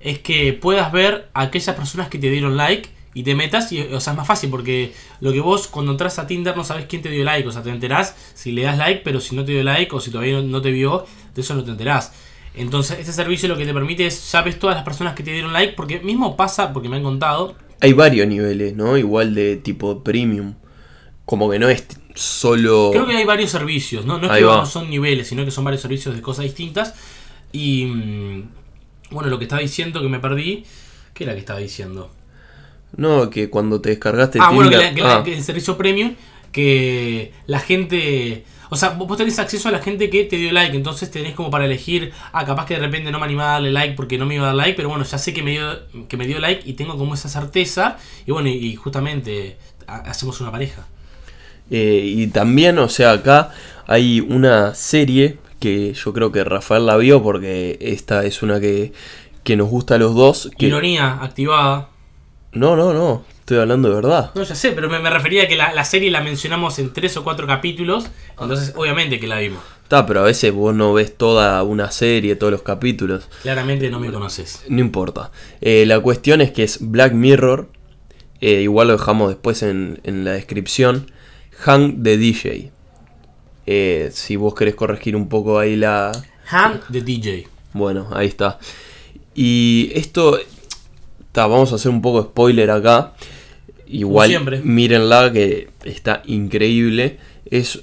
es 0.00 0.18
que 0.18 0.52
puedas 0.52 0.92
ver 0.92 1.28
a 1.34 1.42
aquellas 1.42 1.74
personas 1.74 2.08
que 2.08 2.18
te 2.18 2.30
dieron 2.30 2.56
like 2.56 2.90
y 3.14 3.22
te 3.22 3.34
metas, 3.34 3.72
y, 3.72 3.80
o 3.80 3.98
sea, 3.98 4.12
es 4.12 4.16
más 4.18 4.26
fácil, 4.26 4.50
porque 4.50 4.92
lo 5.20 5.32
que 5.32 5.40
vos 5.40 5.68
cuando 5.68 5.92
entras 5.92 6.18
a 6.18 6.26
Tinder 6.26 6.54
no 6.54 6.64
sabes 6.64 6.84
quién 6.86 7.00
te 7.00 7.08
dio 7.08 7.24
like, 7.24 7.48
o 7.48 7.50
sea, 7.50 7.62
te 7.62 7.70
enterás 7.70 8.14
si 8.34 8.52
le 8.52 8.62
das 8.62 8.76
like, 8.76 9.00
pero 9.02 9.20
si 9.20 9.34
no 9.34 9.44
te 9.44 9.52
dio 9.52 9.62
like 9.62 9.94
o 9.94 10.00
si 10.00 10.10
todavía 10.10 10.42
no, 10.42 10.60
te 10.60 10.70
vio, 10.70 11.06
de 11.34 11.40
eso 11.40 11.54
no 11.54 11.64
te 11.64 11.70
enterás. 11.70 12.12
Entonces, 12.54 12.98
este 12.98 13.12
servicio 13.12 13.48
lo 13.48 13.56
que 13.56 13.64
te 13.64 13.72
permite 13.72 14.06
es, 14.06 14.30
ya 14.30 14.42
ves 14.42 14.58
todas 14.58 14.76
las 14.76 14.84
personas 14.84 15.14
que 15.14 15.22
te 15.22 15.32
dieron 15.32 15.54
like, 15.54 15.72
porque 15.72 16.00
mismo 16.00 16.36
pasa, 16.36 16.74
porque 16.74 16.90
me 16.90 16.96
han 16.96 17.02
contado, 17.02 17.56
Hay 17.80 17.94
varios 17.94 18.26
niveles, 18.26 18.76
¿no? 18.76 18.98
Igual 18.98 19.34
de 19.34 19.56
tipo 19.56 20.04
premium. 20.04 20.54
Como 21.24 21.50
que 21.50 21.58
no 21.58 21.68
es 21.68 21.86
solo... 22.16 22.90
creo 22.92 23.06
que 23.06 23.16
hay 23.16 23.24
varios 23.24 23.50
servicios, 23.50 24.04
¿no? 24.04 24.18
No 24.18 24.26
es 24.26 24.32
Ahí 24.32 24.40
que 24.40 24.46
va. 24.46 24.56
no 24.58 24.66
son 24.66 24.90
niveles, 24.90 25.28
sino 25.28 25.44
que 25.44 25.50
son 25.50 25.64
varios 25.64 25.82
servicios 25.82 26.14
de 26.14 26.22
cosas 26.22 26.44
distintas. 26.44 26.94
Y, 27.52 27.84
mm, 27.86 28.48
bueno, 29.10 29.28
lo 29.30 29.38
que 29.38 29.44
estaba 29.44 29.62
diciendo 29.62 30.02
que 30.02 30.08
me 30.08 30.18
perdí, 30.18 30.64
¿qué 31.14 31.24
era 31.24 31.34
que 31.34 31.40
estaba 31.40 31.60
diciendo? 31.60 32.10
No, 32.96 33.30
que 33.30 33.50
cuando 33.50 33.80
te 33.80 33.90
descargaste 33.90 34.38
Ah, 34.42 34.50
bueno, 34.50 34.70
que, 34.70 34.76
Tinder- 34.76 34.88
la- 34.88 34.94
que 34.94 35.00
la- 35.02 35.16
ah, 35.18 35.24
que 35.24 35.34
el 35.36 35.42
servicio 35.44 35.76
premium, 35.76 36.14
que 36.52 37.32
la 37.46 37.60
gente. 37.60 38.44
O 38.68 38.74
sea, 38.76 38.90
vos 38.90 39.16
tenés 39.16 39.38
acceso 39.38 39.68
a 39.68 39.72
la 39.72 39.78
gente 39.78 40.10
que 40.10 40.24
te 40.24 40.36
dio 40.36 40.50
like, 40.50 40.76
entonces 40.76 41.08
tenés 41.10 41.34
como 41.34 41.50
para 41.50 41.66
elegir, 41.66 42.12
ah, 42.32 42.44
capaz 42.44 42.66
que 42.66 42.74
de 42.74 42.80
repente 42.80 43.12
no 43.12 43.20
me 43.20 43.26
animaba 43.26 43.50
a 43.50 43.52
darle 43.54 43.70
like 43.70 43.94
porque 43.94 44.18
no 44.18 44.26
me 44.26 44.34
iba 44.34 44.44
a 44.44 44.46
dar 44.48 44.56
like, 44.56 44.74
pero 44.74 44.88
bueno, 44.88 45.04
ya 45.04 45.18
sé 45.18 45.32
que 45.32 45.42
me 45.44 45.52
dio, 45.52 45.78
que 46.08 46.16
me 46.16 46.26
dio 46.26 46.40
like 46.40 46.68
y 46.68 46.72
tengo 46.72 46.98
como 46.98 47.14
esa 47.14 47.28
certeza, 47.28 47.96
y 48.26 48.32
bueno, 48.32 48.48
y, 48.48 48.54
y 48.54 48.74
justamente 48.74 49.56
ha- 49.86 49.98
hacemos 50.10 50.40
una 50.40 50.50
pareja. 50.50 50.84
Eh, 51.70 52.02
y 52.04 52.26
también, 52.28 52.78
o 52.78 52.88
sea, 52.88 53.12
acá 53.12 53.50
hay 53.86 54.20
una 54.20 54.74
serie 54.74 55.38
que 55.60 55.94
yo 55.94 56.12
creo 56.12 56.32
que 56.32 56.44
Rafael 56.44 56.86
la 56.86 56.96
vio 56.96 57.22
porque 57.22 57.78
esta 57.80 58.24
es 58.24 58.42
una 58.42 58.60
que, 58.60 58.92
que 59.44 59.56
nos 59.56 59.68
gusta 59.68 59.94
a 59.94 59.98
los 59.98 60.14
dos. 60.14 60.50
Que... 60.58 60.66
Ironía 60.66 61.18
activada. 61.22 61.88
No, 62.52 62.74
no, 62.76 62.92
no, 62.94 63.24
estoy 63.40 63.58
hablando 63.58 63.88
de 63.88 63.94
verdad. 63.96 64.30
No, 64.34 64.42
ya 64.42 64.54
sé, 64.54 64.72
pero 64.72 64.88
me, 64.88 64.98
me 64.98 65.10
refería 65.10 65.42
a 65.44 65.48
que 65.48 65.56
la, 65.56 65.72
la 65.74 65.84
serie 65.84 66.10
la 66.10 66.20
mencionamos 66.22 66.78
en 66.78 66.92
tres 66.92 67.16
o 67.16 67.24
cuatro 67.24 67.46
capítulos, 67.46 68.06
entonces 68.40 68.72
obviamente 68.76 69.20
que 69.20 69.26
la 69.26 69.38
vimos. 69.38 69.62
Está, 69.82 70.04
pero 70.04 70.20
a 70.20 70.24
veces 70.24 70.52
vos 70.52 70.74
no 70.74 70.92
ves 70.94 71.16
toda 71.16 71.62
una 71.62 71.90
serie, 71.92 72.34
todos 72.34 72.50
los 72.50 72.62
capítulos. 72.62 73.28
Claramente 73.42 73.88
no 73.88 74.00
me 74.00 74.10
conoces. 74.10 74.64
No 74.68 74.80
importa. 74.80 75.30
Eh, 75.60 75.84
la 75.86 76.00
cuestión 76.00 76.40
es 76.40 76.50
que 76.50 76.64
es 76.64 76.78
Black 76.80 77.12
Mirror. 77.12 77.68
eh, 78.40 78.62
igual 78.62 78.88
lo 78.88 78.96
dejamos 78.96 79.28
después 79.28 79.62
en, 79.62 80.00
en 80.02 80.24
la 80.24 80.32
descripción. 80.32 81.10
Hang 81.60 82.02
the 82.02 82.16
DJ. 82.16 82.70
Eh, 83.66 84.10
si 84.12 84.36
vos 84.36 84.54
querés 84.54 84.74
corregir 84.74 85.16
un 85.16 85.28
poco 85.28 85.58
ahí 85.58 85.76
la... 85.76 86.12
Han 86.48 86.80
de 86.88 87.00
DJ. 87.00 87.48
Bueno, 87.72 88.08
ahí 88.12 88.28
está. 88.28 88.58
Y 89.34 89.90
esto... 89.94 90.38
ta, 91.32 91.46
vamos 91.46 91.72
a 91.72 91.76
hacer 91.76 91.90
un 91.90 92.02
poco 92.02 92.22
de 92.22 92.28
spoiler 92.28 92.70
acá. 92.70 93.14
Igual, 93.88 94.62
mírenla 94.64 95.32
que 95.32 95.70
está 95.84 96.22
increíble. 96.26 97.18
Es 97.50 97.80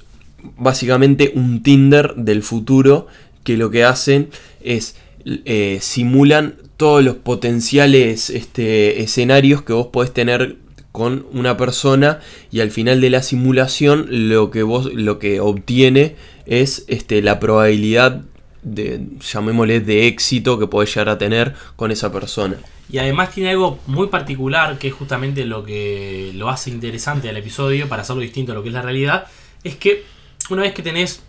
básicamente 0.56 1.32
un 1.34 1.62
Tinder 1.62 2.14
del 2.16 2.42
futuro 2.42 3.06
que 3.44 3.56
lo 3.56 3.70
que 3.70 3.84
hacen 3.84 4.30
es 4.62 4.96
eh, 5.24 5.78
simulan 5.80 6.56
todos 6.76 7.02
los 7.02 7.16
potenciales 7.16 8.28
este, 8.30 9.02
escenarios 9.02 9.62
que 9.62 9.72
vos 9.72 9.86
podés 9.86 10.12
tener 10.12 10.56
con 10.94 11.26
una 11.32 11.56
persona 11.56 12.20
y 12.52 12.60
al 12.60 12.70
final 12.70 13.00
de 13.00 13.10
la 13.10 13.20
simulación 13.20 14.06
lo 14.28 14.52
que 14.52 14.62
vos 14.62 14.94
lo 14.94 15.18
que 15.18 15.40
obtiene 15.40 16.14
es 16.46 16.84
este, 16.86 17.20
la 17.20 17.40
probabilidad 17.40 18.22
de 18.62 19.04
llamémosle 19.18 19.80
de 19.80 20.06
éxito 20.06 20.56
que 20.56 20.68
podés 20.68 20.94
llegar 20.94 21.08
a 21.08 21.18
tener 21.18 21.56
con 21.74 21.90
esa 21.90 22.12
persona. 22.12 22.58
Y 22.88 22.98
además 22.98 23.32
tiene 23.32 23.50
algo 23.50 23.80
muy 23.88 24.06
particular 24.06 24.78
que 24.78 24.86
es 24.86 24.94
justamente 24.94 25.44
lo 25.46 25.64
que 25.64 26.30
lo 26.36 26.48
hace 26.48 26.70
interesante 26.70 27.28
al 27.28 27.36
episodio 27.38 27.88
para 27.88 28.02
hacerlo 28.02 28.22
distinto 28.22 28.52
a 28.52 28.54
lo 28.54 28.62
que 28.62 28.68
es 28.68 28.74
la 28.74 28.82
realidad. 28.82 29.26
Es 29.64 29.74
que 29.74 30.04
una 30.48 30.62
vez 30.62 30.74
que 30.74 30.82
tenés, 30.84 31.24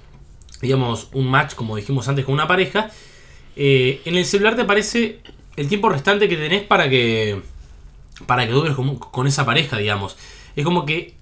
digamos, 0.61 1.07
un 1.11 1.25
match, 1.25 1.55
como 1.55 1.75
dijimos 1.75 2.07
antes, 2.07 2.23
con 2.23 2.35
una 2.35 2.47
pareja, 2.47 2.91
eh, 3.55 3.99
en 4.05 4.15
el 4.15 4.25
celular 4.25 4.55
te 4.55 4.61
aparece 4.61 5.21
el 5.55 5.67
tiempo 5.67 5.89
restante 5.89 6.29
que 6.29 6.37
tenés 6.37 6.61
para 6.61 6.87
que 6.87 7.41
para 8.25 8.45
que 8.45 8.53
dures 8.53 8.75
con, 8.75 8.97
con 8.97 9.27
esa 9.27 9.45
pareja, 9.45 9.77
digamos. 9.77 10.15
Es 10.55 10.63
como 10.63 10.85
que 10.85 11.15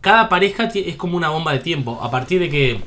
cada 0.00 0.28
pareja 0.28 0.64
es 0.74 0.96
como 0.96 1.16
una 1.16 1.30
bomba 1.30 1.52
de 1.52 1.60
tiempo. 1.60 1.98
A 2.02 2.10
partir 2.10 2.38
de 2.38 2.50
que 2.50 2.80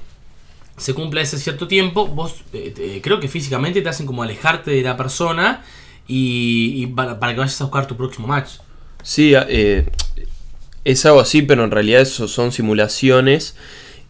se 0.78 0.94
cumpla 0.94 1.22
ese 1.22 1.40
cierto 1.40 1.68
tiempo, 1.68 2.08
vos 2.08 2.36
eh, 2.54 3.00
creo 3.04 3.20
que 3.20 3.28
físicamente 3.28 3.82
te 3.82 3.90
hacen 3.90 4.06
como 4.06 4.22
alejarte 4.22 4.70
de 4.70 4.84
la 4.84 4.96
persona 4.96 5.64
y, 6.08 6.86
para 6.88 7.18
que 7.18 7.40
vayas 7.40 7.60
a 7.60 7.66
buscar 7.66 7.88
tu 7.88 7.98
próximo 7.98 8.28
match. 8.28 8.60
Sí, 9.02 9.34
eh, 9.36 9.90
es 10.84 11.06
algo 11.08 11.20
así, 11.20 11.42
pero 11.42 11.64
en 11.64 11.72
realidad 11.72 12.02
eso 12.02 12.28
son 12.28 12.52
simulaciones 12.52 13.56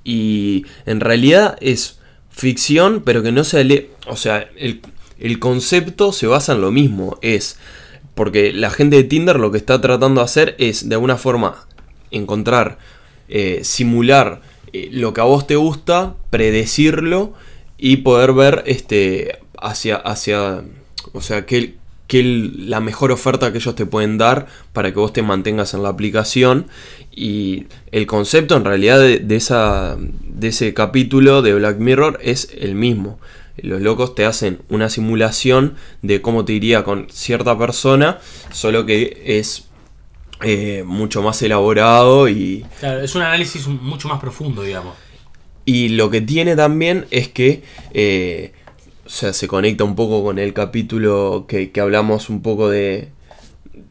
y 0.03 0.65
en 0.85 0.99
realidad 0.99 1.57
es 1.61 1.99
ficción, 2.29 3.01
pero 3.05 3.23
que 3.23 3.31
no 3.31 3.45
se 3.45 3.61
ale... 3.61 3.89
O 4.07 4.17
sea, 4.17 4.49
el, 4.57 4.81
el 5.17 5.39
concepto 5.39 6.11
se 6.11 6.27
basa 6.27 6.53
en 6.53 6.61
lo 6.61 6.71
mismo, 6.71 7.17
es 7.21 7.57
porque 8.17 8.51
la 8.51 8.71
gente 8.71 8.95
de 8.97 9.03
Tinder 9.03 9.39
lo 9.39 9.51
que 9.51 9.59
está 9.59 9.79
tratando 9.79 10.21
de 10.21 10.25
hacer 10.25 10.55
es 10.57 10.89
de 10.89 10.95
alguna 10.95 11.17
forma 11.17 11.67
encontrar, 12.09 12.79
eh, 13.29 13.61
simular 13.63 14.41
eh, 14.73 14.89
lo 14.91 15.13
que 15.13 15.21
a 15.21 15.25
vos 15.25 15.45
te 15.45 15.55
gusta, 15.55 16.15
predecirlo 16.31 17.33
y 17.77 17.97
poder 17.97 18.33
ver 18.33 18.63
este 18.65 19.37
hacia 19.59 19.97
hacia 19.97 20.63
o 21.13 21.21
sea 21.21 21.45
que, 21.45 21.75
la 22.09 22.79
mejor 22.79 23.11
oferta 23.11 23.51
que 23.51 23.59
ellos 23.59 23.75
te 23.75 23.85
pueden 23.85 24.17
dar 24.17 24.47
para 24.73 24.91
que 24.93 24.99
vos 24.99 25.11
te 25.13 25.21
mantengas 25.21 25.73
en 25.73 25.83
la 25.83 25.89
aplicación. 25.89 26.67
Y 27.11 27.65
el 27.91 28.07
concepto 28.07 28.55
en 28.55 28.63
realidad 28.63 28.99
de 28.99 29.35
esa 29.35 29.97
de 29.99 30.47
ese 30.47 30.73
capítulo 30.73 31.41
de 31.41 31.53
Black 31.53 31.79
Mirror 31.79 32.19
es 32.23 32.49
el 32.57 32.75
mismo 32.75 33.19
los 33.57 33.81
locos 33.81 34.15
te 34.15 34.25
hacen 34.25 34.59
una 34.69 34.89
simulación 34.89 35.75
de 36.01 36.21
cómo 36.21 36.45
te 36.45 36.53
iría 36.53 36.83
con 36.83 37.07
cierta 37.09 37.57
persona 37.57 38.19
solo 38.51 38.85
que 38.85 39.21
es 39.39 39.67
eh, 40.43 40.83
mucho 40.85 41.21
más 41.23 41.41
elaborado 41.41 42.29
y 42.29 42.65
Claro, 42.79 43.01
es 43.01 43.15
un 43.15 43.23
análisis 43.23 43.67
mucho 43.67 44.07
más 44.07 44.19
profundo, 44.19 44.61
digamos. 44.61 44.95
y 45.65 45.89
lo 45.89 46.09
que 46.09 46.21
tiene 46.21 46.55
también 46.55 47.05
es 47.11 47.27
que, 47.27 47.63
eh, 47.93 48.53
o 49.05 49.09
sea, 49.09 49.33
se 49.33 49.47
conecta 49.47 49.83
un 49.83 49.95
poco 49.95 50.23
con 50.23 50.37
el 50.39 50.53
capítulo 50.53 51.45
que, 51.47 51.71
que 51.71 51.81
hablamos 51.81 52.29
un 52.29 52.41
poco 52.41 52.69
de, 52.69 53.09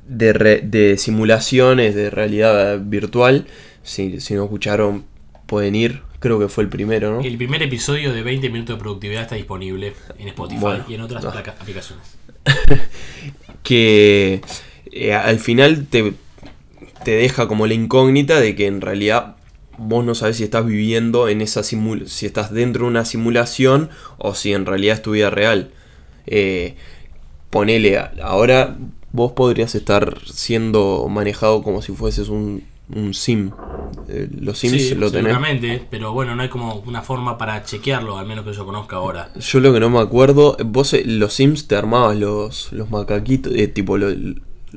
de, 0.07 0.33
re- 0.33 0.61
de 0.63 0.97
simulaciones, 0.99 1.95
de 1.95 2.11
realidad 2.11 2.81
virtual. 2.83 3.47
Si, 3.83 4.21
si 4.21 4.35
no 4.35 4.45
escucharon, 4.45 5.05
pueden 5.47 5.75
ir. 5.75 6.03
Creo 6.19 6.39
que 6.39 6.49
fue 6.49 6.65
el 6.65 6.71
primero, 6.71 7.13
¿no? 7.13 7.21
El 7.21 7.37
primer 7.37 7.63
episodio 7.63 8.13
de 8.13 8.23
20 8.23 8.49
minutos 8.51 8.77
de 8.77 8.81
productividad 8.81 9.23
está 9.23 9.35
disponible 9.35 9.93
en 10.19 10.29
Spotify 10.29 10.61
Bueno, 10.61 10.85
y 10.89 10.95
en 10.95 11.01
otras 11.03 11.25
aplicaciones. 11.25 12.17
que 13.63 14.41
eh, 14.93 15.15
al 15.15 15.39
final 15.39 15.87
te, 15.87 16.15
te 17.05 17.11
deja 17.13 17.49
como 17.49 17.67
la 17.67 17.75
incógnita 17.75 18.41
de 18.41 18.55
que 18.55 18.67
en 18.67 18.81
realidad 18.81 19.37
vos 19.79 20.05
no 20.05 20.15
sabes 20.15 20.37
si 20.39 20.45
estás 20.45 20.65
viviendo 20.65 21.29
en 21.29 21.41
esa 21.41 21.63
simul 21.63 22.09
si 22.09 22.25
estás 22.25 22.51
dentro 22.51 22.85
de 22.85 22.91
una 22.91 23.05
simulación 23.05 23.91
o 24.17 24.35
si 24.35 24.53
en 24.53 24.65
realidad 24.65 24.97
es 24.97 25.03
tu 25.03 25.13
vida 25.13 25.31
real. 25.31 25.71
Eh, 26.27 26.77
ponele, 27.51 27.99
ahora 28.23 28.77
vos 29.13 29.33
podrías 29.33 29.75
estar 29.75 30.19
siendo 30.27 31.07
manejado 31.11 31.63
como 31.63 31.83
si 31.83 31.93
fueses 31.93 32.29
un, 32.29 32.65
un 32.95 33.15
sim. 33.15 33.51
Eh, 34.09 34.29
los 34.41 34.59
sims 34.59 34.73
Sí, 34.89 34.95
lo 34.95 35.11
tenés. 35.11 35.33
seguramente, 35.33 35.85
pero 35.91 36.13
bueno, 36.13 36.37
no 36.37 36.43
hay 36.43 36.49
como 36.49 36.75
una 36.87 37.03
forma 37.03 37.37
para 37.39 37.65
chequearlo, 37.65 38.19
al 38.19 38.27
menos 38.27 38.45
que 38.45 38.53
yo 38.53 38.65
conozca 38.65 38.97
ahora. 38.97 39.31
Yo 39.35 39.59
lo 39.61 39.73
que 39.73 39.81
no 39.81 39.91
me 39.91 39.99
acuerdo, 40.01 40.57
vos 40.65 40.93
eh, 40.95 41.03
los 41.05 41.33
sims 41.35 41.67
te 41.67 41.75
armabas 41.77 42.17
los, 42.17 42.73
los 42.73 42.91
macaquitos, 42.91 43.53
eh, 43.57 43.67
tipo 43.69 43.99
lo- 43.99 44.15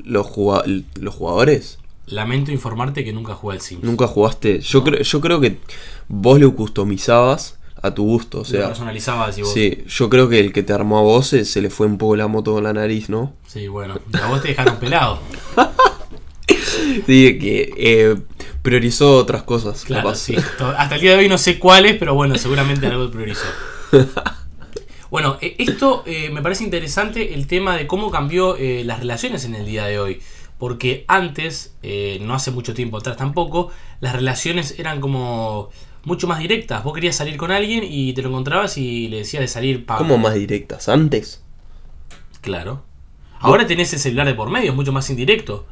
los, 0.04 0.26
juga- 0.26 0.64
los 1.00 1.14
jugadores. 1.14 1.78
Lamento 2.06 2.50
informarte 2.50 3.04
que 3.04 3.12
nunca 3.12 3.34
jugué 3.34 3.54
al 3.54 3.60
Sims. 3.60 3.84
Nunca 3.84 4.08
jugaste. 4.08 4.58
Yo, 4.60 4.82
creo, 4.82 5.00
yo 5.00 5.20
creo 5.20 5.40
que 5.40 5.60
vos 6.08 6.40
lo 6.40 6.56
customizabas 6.56 7.56
a 7.82 7.94
tu 7.94 8.02
gusto. 8.04 8.38
O 8.38 8.40
Lo 8.40 8.44
sea, 8.46 8.66
personalizaba 8.66 9.26
así 9.26 9.42
vos. 9.42 9.52
sí, 9.52 9.84
yo 9.86 10.10
creo 10.10 10.28
que 10.28 10.40
el 10.40 10.52
que 10.52 10.64
te 10.64 10.72
armó 10.72 10.98
a 10.98 11.02
vos 11.02 11.32
eh, 11.34 11.44
se 11.44 11.62
le 11.62 11.70
fue 11.70 11.86
un 11.86 11.98
poco 11.98 12.16
la 12.16 12.26
moto 12.26 12.54
con 12.54 12.64
la 12.64 12.72
nariz, 12.72 13.08
¿no? 13.10 13.34
Sí, 13.46 13.68
bueno. 13.68 13.94
Y 14.12 14.16
a 14.16 14.26
vos 14.26 14.42
te 14.42 14.48
dejaron 14.48 14.76
pelado. 14.78 15.20
Dije 17.06 17.38
que 17.38 17.74
eh, 17.76 18.16
priorizó 18.62 19.16
otras 19.16 19.42
cosas. 19.42 19.84
Claro, 19.84 20.04
capaz. 20.04 20.18
sí. 20.18 20.36
Hasta 20.76 20.94
el 20.94 21.00
día 21.00 21.12
de 21.12 21.18
hoy 21.18 21.28
no 21.28 21.38
sé 21.38 21.58
cuáles, 21.58 21.96
pero 21.96 22.14
bueno, 22.14 22.36
seguramente 22.36 22.86
algo 22.86 23.10
priorizó. 23.10 23.46
Bueno, 25.10 25.38
eh, 25.40 25.56
esto 25.58 26.04
eh, 26.06 26.30
me 26.30 26.40
parece 26.40 26.62
interesante 26.62 27.34
el 27.34 27.48
tema 27.48 27.76
de 27.76 27.88
cómo 27.88 28.12
cambió 28.12 28.56
eh, 28.56 28.84
las 28.84 29.00
relaciones 29.00 29.44
en 29.44 29.56
el 29.56 29.66
día 29.66 29.86
de 29.86 29.98
hoy. 29.98 30.20
Porque 30.56 31.04
antes, 31.08 31.74
eh, 31.82 32.18
no 32.20 32.34
hace 32.34 32.50
mucho 32.50 32.74
tiempo 32.74 32.98
atrás 32.98 33.16
tampoco, 33.16 33.72
las 34.00 34.14
relaciones 34.14 34.78
eran 34.78 35.00
como 35.00 35.70
mucho 36.04 36.26
más 36.28 36.38
directas. 36.38 36.84
Vos 36.84 36.94
querías 36.94 37.16
salir 37.16 37.36
con 37.38 37.50
alguien 37.50 37.82
y 37.82 38.12
te 38.12 38.22
lo 38.22 38.28
encontrabas 38.28 38.76
y 38.76 39.08
le 39.08 39.18
decías 39.18 39.40
de 39.40 39.48
salir 39.48 39.86
para... 39.86 39.98
¿Cómo 39.98 40.18
más 40.18 40.34
directas? 40.34 40.88
¿Antes? 40.88 41.42
Claro. 42.42 42.84
Ahora 43.38 43.66
tenés 43.66 43.92
el 43.94 43.98
celular 43.98 44.26
de 44.26 44.34
por 44.34 44.50
medio, 44.50 44.70
es 44.70 44.76
mucho 44.76 44.92
más 44.92 45.08
indirecto. 45.08 45.66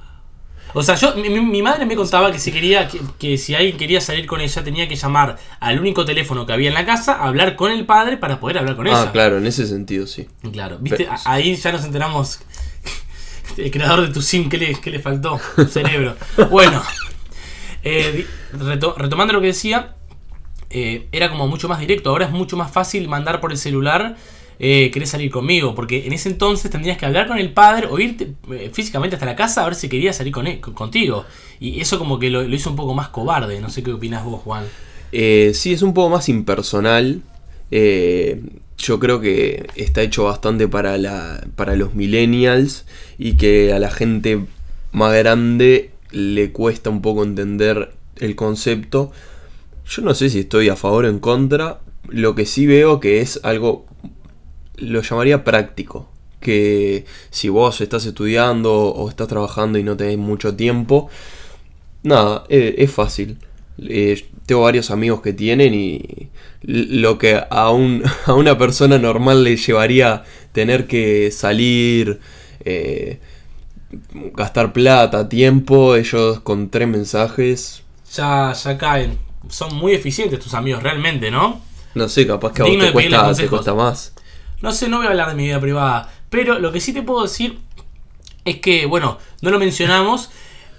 O 0.74 0.82
sea, 0.82 0.94
yo, 0.96 1.14
mi, 1.14 1.28
mi- 1.30 1.62
madre 1.62 1.86
me 1.86 1.96
contaba 1.96 2.30
que 2.30 2.38
si 2.38 2.52
quería, 2.52 2.88
que, 2.88 3.00
que 3.18 3.38
si 3.38 3.54
alguien 3.54 3.76
quería 3.78 4.00
salir 4.00 4.26
con 4.26 4.40
ella, 4.40 4.62
tenía 4.62 4.86
que 4.86 4.96
llamar 4.96 5.38
al 5.60 5.80
único 5.80 6.04
teléfono 6.04 6.44
que 6.46 6.52
había 6.52 6.68
en 6.68 6.74
la 6.74 6.84
casa, 6.84 7.14
hablar 7.24 7.56
con 7.56 7.72
el 7.72 7.86
padre 7.86 8.16
para 8.18 8.38
poder 8.38 8.58
hablar 8.58 8.76
con 8.76 8.86
Ah, 8.86 8.90
ella. 8.90 9.12
claro, 9.12 9.38
en 9.38 9.46
ese 9.46 9.66
sentido 9.66 10.06
sí. 10.06 10.28
Claro, 10.52 10.78
viste, 10.80 11.04
Pero- 11.04 11.16
ahí 11.24 11.56
ya 11.56 11.72
nos 11.72 11.84
enteramos. 11.84 12.40
El 13.56 13.70
creador 13.70 14.06
de 14.06 14.12
tu 14.12 14.20
sim, 14.22 14.48
¿qué 14.48 14.58
le, 14.58 14.74
qué 14.80 14.90
le 14.90 15.00
faltó? 15.00 15.40
Cerebro. 15.70 16.16
Bueno, 16.50 16.82
eh, 17.82 18.26
reto- 18.52 18.94
retomando 18.96 19.32
lo 19.32 19.40
que 19.40 19.48
decía, 19.48 19.94
eh, 20.70 21.08
era 21.12 21.30
como 21.30 21.48
mucho 21.48 21.68
más 21.68 21.78
directo. 21.80 22.10
Ahora 22.10 22.26
es 22.26 22.30
mucho 22.30 22.56
más 22.56 22.70
fácil 22.70 23.08
mandar 23.08 23.40
por 23.40 23.50
el 23.52 23.58
celular. 23.58 24.16
Eh, 24.60 24.90
¿Querés 24.92 25.10
salir 25.10 25.30
conmigo? 25.30 25.74
Porque 25.74 26.06
en 26.06 26.12
ese 26.12 26.28
entonces 26.30 26.70
tendrías 26.70 26.98
que 26.98 27.06
hablar 27.06 27.28
con 27.28 27.38
el 27.38 27.52
padre 27.52 27.86
o 27.88 27.98
irte 28.00 28.32
eh, 28.50 28.70
físicamente 28.72 29.14
hasta 29.16 29.26
la 29.26 29.36
casa 29.36 29.62
a 29.62 29.66
ver 29.66 29.74
si 29.76 29.88
quería 29.88 30.12
salir 30.12 30.32
con 30.32 30.46
él- 30.46 30.60
con- 30.60 30.74
contigo. 30.74 31.24
Y 31.60 31.80
eso 31.80 31.98
como 31.98 32.18
que 32.18 32.28
lo, 32.30 32.42
hizo 32.44 32.70
un 32.70 32.76
poco 32.76 32.94
más 32.94 33.08
cobarde. 33.08 33.60
No 33.60 33.70
sé 33.70 33.82
qué 33.82 33.92
opinas 33.92 34.24
vos, 34.24 34.40
Juan. 34.42 34.64
Eh, 35.12 35.52
sí, 35.54 35.72
es 35.72 35.82
un 35.82 35.94
poco 35.94 36.10
más 36.10 36.28
impersonal. 36.28 37.22
Eh, 37.70 38.40
yo 38.78 38.98
creo 38.98 39.20
que 39.20 39.66
está 39.76 40.02
hecho 40.02 40.24
bastante 40.24 40.68
para, 40.68 40.98
la, 40.98 41.46
para 41.56 41.76
los 41.76 41.94
millennials 41.94 42.84
y 43.18 43.34
que 43.34 43.72
a 43.72 43.78
la 43.78 43.90
gente 43.90 44.40
más 44.92 45.14
grande 45.14 45.90
le 46.10 46.50
cuesta 46.52 46.90
un 46.90 47.02
poco 47.02 47.22
entender 47.22 47.92
el 48.16 48.34
concepto. 48.36 49.12
Yo 49.88 50.02
no 50.02 50.14
sé 50.14 50.30
si 50.30 50.40
estoy 50.40 50.68
a 50.68 50.76
favor 50.76 51.04
o 51.04 51.08
en 51.08 51.18
contra. 51.18 51.80
Lo 52.08 52.34
que 52.34 52.46
sí 52.46 52.66
veo 52.66 53.00
que 53.00 53.20
es 53.20 53.40
algo, 53.42 53.86
lo 54.78 55.02
llamaría 55.02 55.44
práctico. 55.44 56.08
Que 56.40 57.04
si 57.30 57.48
vos 57.48 57.80
estás 57.80 58.06
estudiando 58.06 58.72
o 58.72 59.08
estás 59.08 59.28
trabajando 59.28 59.78
y 59.78 59.82
no 59.82 59.96
tenés 59.96 60.18
mucho 60.18 60.54
tiempo, 60.54 61.10
Nada, 62.02 62.44
eh, 62.48 62.76
es 62.78 62.90
fácil. 62.90 63.38
Eh, 63.78 64.26
tengo 64.46 64.62
varios 64.62 64.90
amigos 64.90 65.20
que 65.20 65.32
tienen 65.32 65.74
y 65.74 66.28
lo 66.62 67.18
que 67.18 67.40
a, 67.50 67.70
un, 67.70 68.02
a 68.26 68.34
una 68.34 68.56
persona 68.58 68.98
normal 68.98 69.44
le 69.44 69.56
llevaría 69.56 70.24
tener 70.52 70.86
que 70.86 71.30
salir, 71.30 72.20
eh, 72.64 73.20
gastar 74.34 74.72
plata, 74.72 75.28
tiempo, 75.28 75.96
ellos 75.96 76.40
con 76.40 76.70
tres 76.70 76.88
mensajes, 76.88 77.82
Ya, 78.14 78.52
ya 78.52 78.78
caen. 78.78 79.18
Son 79.48 79.74
muy 79.76 79.92
eficientes 79.92 80.40
tus 80.40 80.54
amigos, 80.54 80.82
realmente, 80.82 81.30
¿no? 81.30 81.60
no 81.94 82.08
sé, 82.08 82.26
capaz 82.26 82.52
que 82.52 82.62
a 82.62 82.64
vos 82.64 82.78
te 82.78 82.92
cuesta, 82.92 83.34
te 83.34 83.48
cuesta 83.48 83.74
más. 83.74 84.12
No 84.60 84.72
sé, 84.72 84.88
no 84.88 84.98
voy 84.98 85.06
a 85.06 85.10
hablar 85.10 85.28
de 85.28 85.34
mi 85.34 85.44
vida 85.44 85.60
privada. 85.60 86.12
Pero 86.30 86.58
lo 86.58 86.72
que 86.72 86.80
sí 86.80 86.92
te 86.92 87.02
puedo 87.02 87.22
decir 87.22 87.58
es 88.44 88.60
que, 88.60 88.86
bueno, 88.86 89.18
no 89.42 89.50
lo 89.50 89.58
mencionamos. 89.58 90.30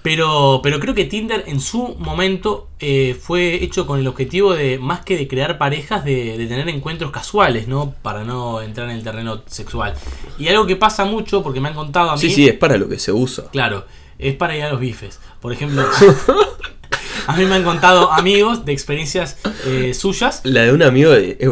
Pero, 0.01 0.61
pero 0.63 0.79
creo 0.79 0.95
que 0.95 1.03
Tinder 1.03 1.43
en 1.47 1.59
su 1.59 1.95
momento 1.99 2.69
eh, 2.79 3.17
fue 3.19 3.61
hecho 3.61 3.85
con 3.85 3.99
el 3.99 4.07
objetivo 4.07 4.53
de, 4.53 4.79
más 4.79 5.01
que 5.01 5.17
de 5.17 5.27
crear 5.27 5.57
parejas, 5.57 6.05
de, 6.05 6.37
de 6.37 6.47
tener 6.47 6.69
encuentros 6.69 7.11
casuales, 7.11 7.67
¿no? 7.67 7.93
Para 8.01 8.23
no 8.23 8.61
entrar 8.61 8.89
en 8.89 8.95
el 8.95 9.03
terreno 9.03 9.43
sexual. 9.47 9.93
Y 10.37 10.47
algo 10.47 10.65
que 10.65 10.77
pasa 10.77 11.03
mucho, 11.03 11.43
porque 11.43 11.59
me 11.59 11.67
han 11.67 11.75
contado 11.75 12.11
a 12.11 12.15
mí. 12.15 12.21
Sí, 12.21 12.29
sí, 12.29 12.47
es 12.47 12.55
para 12.55 12.77
lo 12.77 12.87
que 12.87 12.97
se 12.97 13.11
usa. 13.11 13.51
Claro, 13.51 13.85
es 14.17 14.35
para 14.35 14.55
ir 14.55 14.63
a 14.63 14.69
los 14.69 14.79
bifes. 14.79 15.19
Por 15.41 15.51
ejemplo, 15.51 15.83
a 17.27 17.35
mí 17.35 17.45
me 17.45 17.55
han 17.55 17.63
contado 17.63 18.11
amigos 18.11 18.65
de 18.65 18.71
experiencias 18.71 19.37
eh, 19.65 19.93
suyas. 19.93 20.41
La 20.43 20.63
de 20.63 20.73
un 20.73 20.81
amigo 20.81 21.13
eh, 21.13 21.37
eh, 21.39 21.49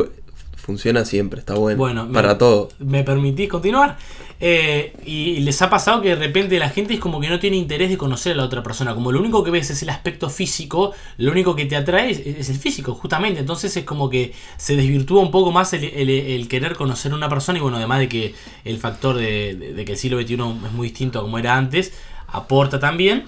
funciona 0.67 1.03
siempre, 1.05 1.39
está 1.39 1.55
bueno. 1.55 1.77
Bueno, 1.79 2.05
me- 2.05 2.13
para 2.13 2.37
todo. 2.37 2.69
¿Me 2.77 3.03
permitís 3.03 3.47
continuar? 3.49 3.97
Eh, 4.39 4.93
y 5.03 5.39
les 5.39 5.59
ha 5.63 5.69
pasado 5.69 5.99
que 6.01 6.09
de 6.09 6.15
repente 6.15 6.59
la 6.59 6.69
gente 6.69 6.93
es 6.93 6.99
como 6.99 7.19
que 7.19 7.27
no 7.29 7.39
tiene 7.39 7.57
interés 7.57 7.89
de 7.89 7.97
conocer 7.97 8.33
a 8.33 8.35
la 8.35 8.43
otra 8.43 8.61
persona. 8.61 8.93
Como 8.93 9.11
lo 9.11 9.19
único 9.19 9.43
que 9.43 9.49
ves 9.49 9.69
es 9.71 9.81
el 9.81 9.89
aspecto 9.89 10.29
físico, 10.29 10.93
lo 11.17 11.31
único 11.31 11.55
que 11.55 11.65
te 11.65 11.75
atrae 11.75 12.11
es, 12.11 12.19
es 12.19 12.49
el 12.49 12.57
físico, 12.57 12.93
justamente. 12.93 13.39
Entonces 13.39 13.75
es 13.77 13.83
como 13.85 14.09
que 14.09 14.33
se 14.57 14.75
desvirtúa 14.75 15.21
un 15.21 15.31
poco 15.31 15.51
más 15.51 15.71
el, 15.73 15.85
el- 15.85 16.09
el 16.09 16.47
querer 16.49 16.75
conocer 16.75 17.13
a 17.13 17.15
una 17.15 17.29
persona. 17.29 17.57
Y 17.57 17.61
bueno, 17.61 17.77
además 17.77 17.99
de 17.99 18.09
que 18.09 18.35
el 18.65 18.77
factor 18.77 19.15
de, 19.15 19.55
de- 19.55 19.73
de 19.73 19.85
que 19.85 19.93
el 19.93 19.97
siglo 19.97 20.19
XXI 20.21 20.33
es 20.67 20.71
muy 20.73 20.89
distinto 20.89 21.17
a 21.17 21.21
como 21.23 21.39
era 21.39 21.55
antes, 21.57 21.93
aporta 22.27 22.77
también. 22.79 23.23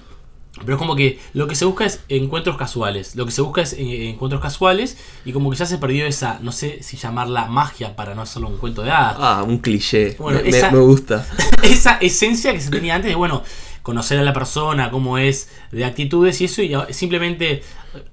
Pero 0.58 0.72
es 0.74 0.78
como 0.78 0.96
que 0.96 1.18
lo 1.32 1.46
que 1.46 1.54
se 1.54 1.64
busca 1.64 1.84
es 1.86 2.00
encuentros 2.08 2.56
casuales. 2.56 3.14
Lo 3.16 3.24
que 3.24 3.30
se 3.32 3.40
busca 3.40 3.62
es 3.62 3.72
eh, 3.74 4.10
encuentros 4.10 4.42
casuales. 4.42 4.98
Y 5.24 5.32
como 5.32 5.48
que 5.50 5.56
ya 5.56 5.64
se 5.64 5.78
perdió 5.78 6.06
esa, 6.06 6.38
no 6.42 6.50
sé 6.52 6.82
si 6.82 6.96
llamarla 6.96 7.46
magia 7.46 7.94
para 7.96 8.14
no 8.14 8.22
hacerlo 8.22 8.48
un 8.48 8.56
cuento 8.58 8.82
de 8.82 8.90
hadas. 8.90 9.16
Ah, 9.18 9.44
un 9.46 9.58
cliché. 9.58 10.16
Bueno, 10.18 10.40
me, 10.42 10.48
esa- 10.48 10.70
me 10.70 10.80
gusta. 10.80 11.26
esa 11.62 11.98
esencia 11.98 12.52
que 12.52 12.60
se 12.60 12.70
tenía 12.70 12.96
antes 12.96 13.10
de, 13.10 13.14
bueno, 13.14 13.42
conocer 13.82 14.18
a 14.18 14.22
la 14.22 14.32
persona, 14.32 14.90
cómo 14.90 15.18
es, 15.18 15.48
de 15.70 15.84
actitudes 15.84 16.40
y 16.40 16.44
eso, 16.46 16.62
y 16.62 16.74
simplemente, 16.90 17.62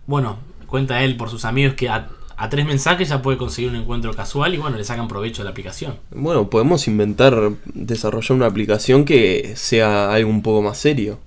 bueno, 0.06 0.38
cuenta 0.68 1.04
él 1.04 1.18
por 1.18 1.30
sus 1.30 1.44
amigos 1.44 1.74
que 1.74 1.90
a, 1.90 2.08
a 2.38 2.50
tres 2.50 2.66
mensajes 2.66 3.10
ya 3.10 3.22
puede 3.22 3.38
conseguir 3.38 3.72
un 3.72 3.78
encuentro 3.78 4.14
casual 4.14 4.54
y 4.54 4.58
bueno, 4.58 4.78
le 4.78 4.84
sacan 4.84 5.08
provecho 5.08 5.42
de 5.42 5.46
la 5.46 5.52
aplicación. 5.52 5.96
Bueno, 6.12 6.50
podemos 6.50 6.88
inventar, 6.88 7.52
desarrollar 7.66 8.32
una 8.34 8.46
aplicación 8.46 9.04
que 9.06 9.54
sea 9.56 10.14
algo 10.14 10.30
un 10.30 10.42
poco 10.44 10.62
más 10.62 10.78
serio. 10.78 11.20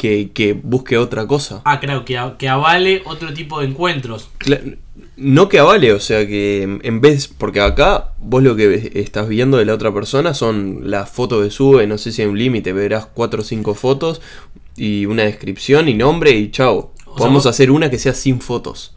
Que, 0.00 0.30
que 0.32 0.54
busque 0.54 0.96
otra 0.96 1.26
cosa. 1.26 1.60
Ah, 1.66 1.78
claro, 1.78 2.06
que, 2.06 2.16
a- 2.16 2.36
que 2.38 2.48
avale 2.48 3.02
otro 3.04 3.34
tipo 3.34 3.60
de 3.60 3.66
encuentros. 3.66 4.30
Cla- 4.38 4.78
No 5.18 5.50
que 5.50 5.58
avale, 5.58 5.92
o 5.92 6.00
sea 6.00 6.26
que 6.26 6.62
en- 6.82 7.00
vez, 7.02 7.28
porque 7.28 7.60
acá 7.60 8.14
vos 8.18 8.42
lo 8.42 8.56
que 8.56 8.92
estás 8.94 9.28
viendo 9.28 9.58
de 9.58 9.66
la 9.66 9.74
otra 9.74 9.92
persona 9.92 10.32
son 10.32 10.90
las 10.90 11.10
fotos 11.10 11.44
que 11.44 11.50
sube, 11.50 11.86
no 11.86 11.98
sé 11.98 12.12
si 12.12 12.22
hay 12.22 12.28
un 12.28 12.38
límite, 12.38 12.72
verás 12.72 13.04
cuatro 13.12 13.42
o 13.42 13.44
cinco 13.44 13.74
fotos 13.74 14.22
y 14.74 15.04
una 15.04 15.24
descripción 15.24 15.86
y 15.90 15.92
nombre 15.92 16.30
y 16.30 16.50
chao. 16.50 16.94
Podemos 17.04 17.44
vos- 17.44 17.46
hacer 17.50 17.70
una 17.70 17.90
que 17.90 17.98
sea 17.98 18.14
sin 18.14 18.40
fotos. 18.40 18.96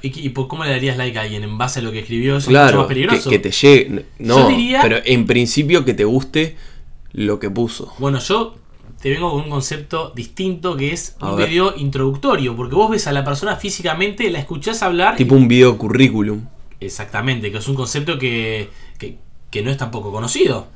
¿Y, 0.00 0.30
por 0.30 0.48
cómo 0.48 0.64
le 0.64 0.70
darías 0.70 0.96
like 0.96 1.18
a 1.18 1.22
alguien? 1.22 1.44
¿En 1.44 1.58
base 1.58 1.80
a 1.80 1.82
lo 1.82 1.92
que 1.92 1.98
escribió? 1.98 2.38
Eso 2.38 2.38
es 2.38 2.46
mucho 2.48 2.58
Claro, 2.58 2.78
más 2.78 2.86
que, 2.88 2.94
peligroso. 2.94 3.28
que 3.30 3.38
te 3.38 3.50
llegue. 3.50 4.04
No, 4.18 4.38
Yo 4.38 4.48
diría- 4.48 4.80
pero 4.82 4.96
en 5.04 5.26
principio 5.26 5.84
que 5.84 5.92
te 5.92 6.04
guste 6.04 6.56
lo 7.12 7.38
que 7.38 7.50
puso. 7.50 7.92
Bueno, 7.98 8.18
yo 8.18 8.56
te 9.02 9.10
vengo 9.10 9.30
con 9.32 9.42
un 9.42 9.50
concepto 9.50 10.12
distinto 10.14 10.76
que 10.76 10.92
es 10.92 11.16
A 11.20 11.30
un 11.32 11.36
ver. 11.36 11.48
video 11.50 11.74
introductorio, 11.76 12.56
porque 12.56 12.74
vos 12.76 12.88
ves 12.90 13.06
a 13.08 13.12
la 13.12 13.24
persona 13.24 13.56
físicamente, 13.56 14.30
la 14.30 14.38
escuchás 14.38 14.82
hablar. 14.82 15.14
y- 15.14 15.18
Tipo 15.18 15.34
un 15.34 15.48
video 15.48 15.76
currículum. 15.76 16.46
Exactamente, 16.80 17.50
que 17.52 17.58
es 17.58 17.68
un 17.68 17.74
concepto 17.74 18.18
que, 18.18 18.70
que, 18.98 19.18
que 19.50 19.62
no 19.62 19.70
es 19.70 19.76
tampoco 19.76 20.10
conocido. 20.12 20.68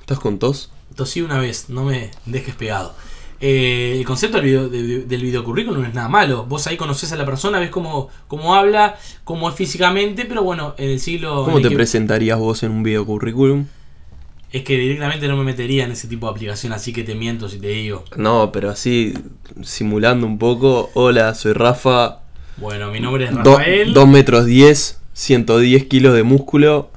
¿Estás 0.00 0.18
con 0.20 0.38
tos? 0.38 0.70
Tosí 0.94 1.20
una 1.22 1.38
vez, 1.38 1.68
no 1.68 1.84
me 1.84 2.10
dejes 2.26 2.54
pegado. 2.54 2.94
Eh, 3.40 3.96
el 3.98 4.04
concepto 4.06 4.38
del 4.38 4.46
video, 4.46 4.68
del, 4.68 5.06
del 5.08 5.22
videocurrículum 5.22 5.82
no 5.82 5.88
es 5.88 5.94
nada 5.94 6.08
malo. 6.08 6.44
Vos 6.46 6.66
ahí 6.66 6.76
conoces 6.76 7.12
a 7.12 7.16
la 7.16 7.26
persona, 7.26 7.58
ves 7.58 7.70
cómo, 7.70 8.08
cómo 8.28 8.54
habla, 8.54 8.96
cómo 9.24 9.48
es 9.48 9.54
físicamente, 9.56 10.24
pero 10.24 10.42
bueno, 10.42 10.74
en 10.78 10.90
el 10.90 11.00
siglo. 11.00 11.44
¿Cómo 11.44 11.50
en 11.50 11.56
el 11.58 11.62
te 11.64 11.68
que- 11.70 11.74
presentarías 11.76 12.38
vos 12.38 12.62
en 12.62 12.70
un 12.70 12.82
video 12.82 13.04
currículum? 13.04 13.66
Es 14.52 14.62
que 14.62 14.78
directamente 14.78 15.26
no 15.28 15.36
me 15.36 15.44
metería 15.44 15.84
en 15.84 15.92
ese 15.92 16.06
tipo 16.08 16.26
de 16.26 16.32
aplicación, 16.32 16.72
así 16.72 16.92
que 16.92 17.02
te 17.02 17.14
miento 17.14 17.48
si 17.48 17.58
te 17.58 17.68
digo. 17.68 18.04
No, 18.16 18.52
pero 18.52 18.70
así, 18.70 19.12
simulando 19.62 20.26
un 20.26 20.38
poco. 20.38 20.90
Hola, 20.94 21.34
soy 21.34 21.52
Rafa. 21.52 22.20
Bueno, 22.56 22.90
mi 22.90 23.00
nombre 23.00 23.24
es 23.24 23.34
Rafael. 23.34 23.92
2 23.92 24.08
metros 24.08 24.46
10, 24.46 25.00
110 25.12 25.84
kilos 25.86 26.14
de 26.14 26.22
músculo. 26.22 26.90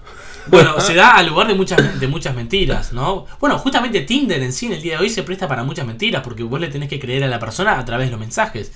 Bueno, 0.48 0.80
se 0.80 0.94
da 0.94 1.12
al 1.12 1.28
lugar 1.28 1.48
de 1.48 1.56
muchas, 1.56 2.00
de 2.00 2.08
muchas 2.08 2.36
mentiras, 2.36 2.94
¿no? 2.94 3.26
Bueno, 3.40 3.58
justamente 3.58 4.02
Tinder 4.02 4.42
en 4.42 4.54
sí 4.54 4.68
en 4.68 4.74
el 4.74 4.82
día 4.82 4.98
de 4.98 5.04
hoy 5.04 5.10
se 5.10 5.24
presta 5.24 5.48
para 5.48 5.64
muchas 5.64 5.86
mentiras, 5.86 6.22
porque 6.24 6.44
vos 6.44 6.60
le 6.60 6.68
tenés 6.68 6.90
que 6.90 7.00
creer 7.00 7.24
a 7.24 7.28
la 7.28 7.40
persona 7.40 7.80
a 7.80 7.86
través 7.86 8.08
de 8.08 8.12
los 8.12 8.20
mensajes. 8.20 8.72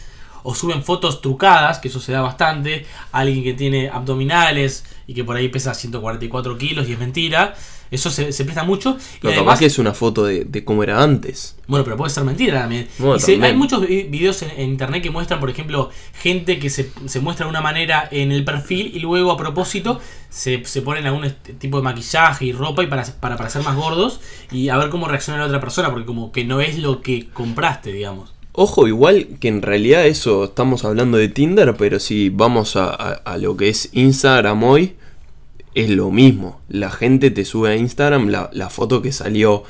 O 0.46 0.54
suben 0.54 0.84
fotos 0.84 1.22
trucadas, 1.22 1.80
que 1.80 1.88
eso 1.88 2.02
se 2.02 2.12
da 2.12 2.22
bastante. 2.22 2.86
Alguien 3.14 3.44
que 3.44 3.54
tiene 3.54 3.90
abdominales 3.90 4.84
y 5.08 5.14
que 5.14 5.24
por 5.24 5.38
ahí 5.38 5.48
pesa 5.48 5.74
144 5.74 6.58
kilos 6.58 6.90
y 6.90 6.94
es 6.94 7.00
mentira. 7.00 7.56
Eso 7.94 8.10
se, 8.10 8.32
se 8.32 8.44
presta 8.44 8.64
mucho. 8.64 8.92
Y 8.92 9.20
Pero 9.22 9.34
además, 9.34 9.46
capaz 9.46 9.60
que 9.60 9.66
es 9.68 9.80
una 9.80 9.94
foto 9.94 10.26
de, 10.26 10.46
de 10.46 10.64
cómo 10.66 10.84
era 10.84 11.02
antes. 11.04 11.56
bueno, 11.68 11.84
pero 11.86 11.96
puede 11.98 12.10
ser 12.12 12.24
mentira 12.24 12.60
también. 12.62 12.88
Bueno, 12.98 13.16
Y 13.16 13.20
se- 13.20 13.34
también. 13.34 13.52
hay 13.52 13.58
muchos 13.58 13.88
vi- 13.88 14.04
videos 14.04 14.42
en, 14.42 14.52
en 14.58 14.70
internet 14.70 15.02
que 15.04 15.10
muestran, 15.12 15.40
por 15.40 15.50
ejemplo, 15.50 15.90
gente 16.22 16.60
que 16.60 16.70
se, 16.70 16.92
se 17.06 17.20
muestra 17.20 17.46
de 17.46 17.50
una 17.52 17.62
manera 17.62 18.08
en 18.12 18.32
el 18.32 18.44
perfil 18.44 18.92
y 18.96 19.00
luego 19.00 19.32
a 19.32 19.38
propósito 19.38 20.00
se, 20.30 20.66
se 20.66 20.82
ponen 20.82 21.06
algún 21.06 21.26
est- 21.26 21.58
tipo 21.60 21.78
de 21.78 21.84
maquillaje 21.84 22.46
y 22.46 22.52
ropa 22.52 22.84
y 22.84 22.88
para, 22.88 23.04
para 23.20 23.38
parecer 23.38 23.62
más 23.64 23.76
gordos 23.76 24.20
y 24.52 24.70
a 24.70 24.78
ver 24.78 24.90
cómo 24.90 25.08
reacciona 25.08 25.40
la 25.40 25.46
otra 25.46 25.60
persona, 25.60 25.90
porque 25.92 26.06
como 26.06 26.32
que 26.32 26.44
no 26.44 26.60
es 26.62 26.78
lo 26.80 27.02
que 27.02 27.28
compraste, 27.34 27.92
digamos. 27.94 28.34
Ojo, 28.56 28.88
igual 28.88 29.28
que 29.40 29.48
en 29.48 29.62
realidad 29.64 30.06
eso 30.06 30.44
estamos 30.44 30.86
hablando 30.86 31.18
de 31.18 31.28
Tinder, 31.28 31.76
pero 31.76 32.00
si 32.00 32.30
vamos 32.30 32.76
a, 32.76 32.86
a- 32.90 33.14
a 33.26 33.38
lo 33.38 33.58
que 33.58 33.70
es 33.70 33.90
Instagram 33.94 34.64
hoy, 34.64 34.96
es 35.76 35.90
lo 35.90 36.12
mismo. 36.12 36.62
La 36.70 36.92
gente 36.92 37.32
te 37.32 37.46
sube 37.46 37.70
a 37.72 37.76
Instagram 37.76 38.30
la, 38.30 38.50
la 38.54 38.70
foto 38.70 39.02
que 39.02 39.12
salió 39.12 39.64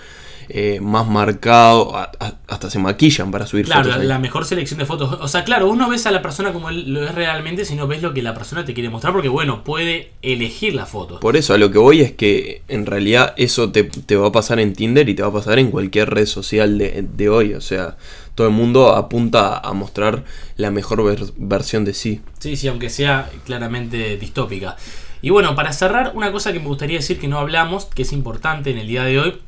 eh, 0.50 0.82
más 0.82 1.08
marcado, 1.08 1.96
a- 1.96 2.12
a- 2.20 2.36
hasta 2.50 2.70
se 2.70 2.78
maquillan 2.78 3.32
para 3.32 3.48
subir 3.48 3.63
Claro, 3.63 3.84
fotos. 3.84 3.96
la, 3.96 4.02
ahí. 4.02 4.08
la 4.10 4.20
mejor 4.20 4.44
selección 4.44 4.78
de 4.78 4.86
fotos. 4.86 5.18
O 5.22 5.28
sea, 5.30 5.46
claro, 5.46 5.68
vos 5.68 5.78
no 5.78 5.89
ves 5.89 6.06
a 6.06 6.12
la 6.12 6.22
persona 6.22 6.52
como 6.52 6.68
él 6.70 6.94
lo 6.94 7.02
es 7.06 7.16
realmente, 7.16 7.63
sino 7.63 7.88
ves 7.88 8.02
lo 8.02 8.13
que 8.13 8.22
la 8.22 8.34
persona 8.34 8.66
te 8.66 8.74
quiere 8.74 8.89
mostrar, 8.89 9.13
porque 9.13 9.30
bueno, 9.30 9.63
puede 9.63 10.12
elegir 10.22 10.76
la 10.76 10.86
foto. 10.86 11.22
Por 11.22 11.38
eso 11.38 11.54
a 11.54 11.58
lo 11.58 11.72
que 11.72 11.78
voy 11.78 12.02
es 12.02 12.12
que 12.12 12.62
en 12.68 12.86
realidad 12.86 13.34
eso 13.38 13.72
te, 13.72 13.84
te 13.86 14.18
va 14.18 14.28
a 14.28 14.32
pasar 14.34 14.60
en 14.60 14.74
Tinder 14.74 15.08
y 15.08 15.13
te 15.16 15.22
va 15.24 15.30
a 15.30 15.34
pasar 15.34 15.60
en 15.60 15.72
cualquier 15.72 16.10
red 16.10 16.26
social 16.26 16.78
de, 16.78 17.06
de 17.10 17.30
hoy. 17.30 17.54
O 17.54 17.62
sea, 17.62 17.96
todo 18.36 18.46
el 18.48 18.54
mundo 18.54 18.94
apunta 18.98 19.58
a 19.60 19.72
mostrar 19.72 20.26
la 20.58 20.72
mejor 20.72 21.06
ver- 21.06 21.32
versión 21.38 21.86
de 21.86 21.94
sí. 21.94 22.20
Sí, 22.39 22.58
sí, 22.58 22.68
aunque 22.68 22.89
sea 22.89 23.32
claramente 23.46 24.18
distópica. 24.18 24.76
Y 25.23 25.31
bueno, 25.31 25.55
para 25.55 25.73
cerrar, 25.73 26.12
una 26.15 26.31
cosa 26.31 26.53
que 26.53 26.59
me 26.59 26.67
gustaría 26.67 26.97
decir 26.97 27.17
que 27.19 27.27
no 27.27 27.39
hablamos, 27.39 27.86
que 27.86 28.03
es 28.03 28.13
importante 28.13 28.69
en 28.69 28.77
el 28.77 28.88
día 28.88 29.03
de 29.05 29.19
hoy, 29.19 29.39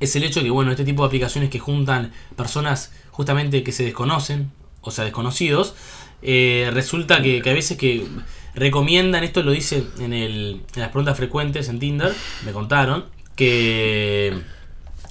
es 0.00 0.16
el 0.16 0.24
hecho 0.24 0.42
que, 0.42 0.50
bueno, 0.50 0.70
este 0.70 0.84
tipo 0.84 1.02
de 1.02 1.08
aplicaciones 1.08 1.50
que 1.50 1.58
juntan 1.58 2.12
personas 2.36 2.92
justamente 3.10 3.62
que 3.62 3.72
se 3.72 3.84
desconocen, 3.84 4.50
o 4.80 4.90
sea, 4.90 5.04
desconocidos, 5.04 5.74
eh, 6.22 6.70
resulta 6.72 7.22
que, 7.22 7.42
que 7.42 7.50
a 7.50 7.54
veces 7.54 7.76
que 7.76 8.06
recomiendan, 8.54 9.24
esto 9.24 9.42
lo 9.42 9.50
dice 9.52 9.84
en, 10.00 10.12
el, 10.12 10.62
en 10.74 10.80
las 10.80 10.88
preguntas 10.90 11.16
frecuentes 11.16 11.68
en 11.68 11.78
Tinder, 11.80 12.14
me 12.44 12.52
contaron, 12.52 13.04
que, 13.36 14.38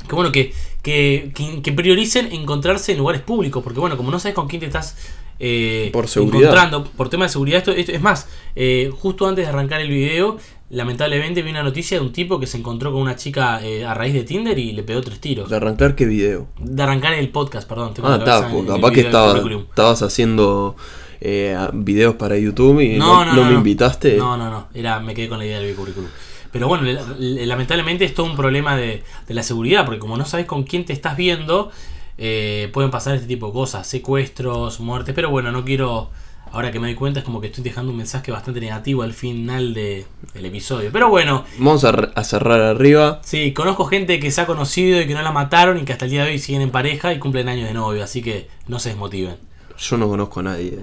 que 0.08 0.16
bueno, 0.16 0.32
que, 0.32 0.54
que- 0.82 1.32
que 1.64 1.72
prioricen 1.74 2.32
encontrarse 2.32 2.94
en 2.94 2.98
lugares 3.00 3.22
públicos, 3.22 3.64
porque 3.64 3.80
bueno, 3.80 3.98
como 3.98 4.10
no 4.12 4.20
sabes 4.20 4.36
con 4.36 4.48
quién 4.48 4.62
te 4.62 4.66
estás 4.68 4.96
eh, 5.40 5.90
Por 5.94 6.08
seguridad. 6.08 6.42
encontrando, 6.52 6.84
por 6.84 7.10
tema 7.10 7.26
de 7.26 7.30
seguridad, 7.30 7.60
esto, 7.60 7.72
esto- 7.72 7.92
es 7.92 8.02
más, 8.02 8.28
eh, 8.56 8.90
justo 8.96 9.28
antes 9.28 9.46
de 9.46 9.50
arrancar 9.50 9.82
el 9.82 9.90
video, 9.90 10.38
lamentablemente 10.70 11.42
vi 11.42 11.50
una 11.52 11.64
noticia 11.64 11.98
de 12.00 12.06
un 12.06 12.12
tipo 12.12 12.40
que 12.40 12.48
se 12.48 12.58
encontró 12.58 12.92
con 12.92 13.02
una 13.02 13.16
chica 13.16 13.64
eh, 13.64 13.86
a 13.86 13.94
raíz 13.94 14.14
de 14.14 14.24
Tinder 14.24 14.58
y 14.60 14.74
le 14.74 14.84
pegó 14.84 15.02
tres 15.02 15.20
tiros. 15.20 15.50
De 15.50 15.56
arrancar 15.56 15.96
qué 15.96 16.06
video. 16.06 16.48
De 16.60 16.84
arrancar 16.84 17.14
el 17.14 17.30
podcast, 17.30 17.68
perdón. 17.70 17.94
tengo 17.94 18.10
Ah, 18.10 18.18
está, 18.18 18.50
el 18.52 18.66
capaz 18.66 18.92
que 18.92 19.00
estaba- 19.02 19.38
estabas 19.38 20.02
haciendo 20.02 20.76
eh, 21.22 21.58
videos 21.74 22.16
para 22.16 22.38
YouTube 22.38 22.82
y 22.82 22.98
No, 22.98 23.24
no, 23.24 23.26
no, 23.26 23.34
no 23.38 23.44
no, 23.46 23.50
me 23.52 23.56
invitaste. 23.58 24.18
No, 24.18 24.38
no, 24.38 24.50
no. 24.50 24.68
Era, 24.74 25.00
me 25.00 25.14
quedé 25.16 25.30
con 25.30 25.40
la 25.40 25.46
idea 25.46 25.60
del 25.60 25.74
currículum. 25.76 26.10
Pero 26.52 26.68
bueno, 26.68 26.84
lamentablemente 27.20 28.06
es 28.06 28.14
todo 28.14 28.26
un 28.26 28.36
problema 28.36 28.76
de, 28.78 29.04
de 29.28 29.34
la 29.34 29.44
seguridad, 29.44 29.86
porque 29.86 30.00
como 30.00 30.18
no 30.18 30.26
sabes 30.26 30.46
con 30.46 30.64
quién 30.64 30.86
te 30.86 30.94
estás 30.94 31.18
viendo, 31.18 31.72
eh, 32.18 32.70
pueden 32.74 32.92
pasar 32.92 33.16
este 33.16 33.28
tipo 33.28 33.48
de 33.48 33.54
cosas, 33.54 33.88
secuestros, 33.88 34.80
muertes. 34.80 35.14
Pero 35.16 35.30
bueno, 35.30 35.52
no 35.52 35.64
quiero. 35.64 36.10
Ahora 36.54 36.72
que 36.72 36.80
me 36.80 36.88
doy 36.88 36.96
cuenta, 36.96 37.20
es 37.20 37.26
como 37.26 37.42
que 37.42 37.48
estoy 37.48 37.62
dejando 37.62 37.92
un 37.92 37.98
mensaje 37.98 38.32
bastante 38.32 38.62
negativo 38.62 39.04
al 39.04 39.12
final 39.14 39.74
de- 39.74 40.06
del 40.34 40.46
episodio. 40.46 40.92
Pero 40.94 41.10
bueno, 41.10 41.44
Vamos 41.58 41.84
a, 41.84 41.90
a 41.90 42.24
cerrar 42.24 42.62
arriba. 42.62 43.20
sí, 43.22 43.52
conozco 43.52 43.84
gente 43.86 44.18
que 44.22 44.32
se 44.32 44.40
ha 44.40 44.46
conocido 44.46 45.02
y 45.02 45.08
que 45.08 45.14
no 45.14 45.22
la 45.22 45.34
mataron 45.34 45.78
y 45.78 45.82
que 45.84 45.92
hasta 45.92 46.06
el 46.06 46.12
día 46.12 46.24
de 46.24 46.32
hoy 46.32 46.40
siguen 46.40 46.62
en 46.62 46.72
pareja 46.72 47.14
y 47.14 47.20
cumplen 47.20 47.50
años 47.50 47.68
de 47.68 47.74
novio, 47.74 48.02
así 48.02 48.22
que 48.22 48.48
no 48.68 48.80
se 48.80 48.90
desmotiven. 48.90 49.36
Yo 49.78 49.98
no 49.98 50.08
conozco 50.08 50.40
a 50.40 50.44
nadie. 50.44 50.80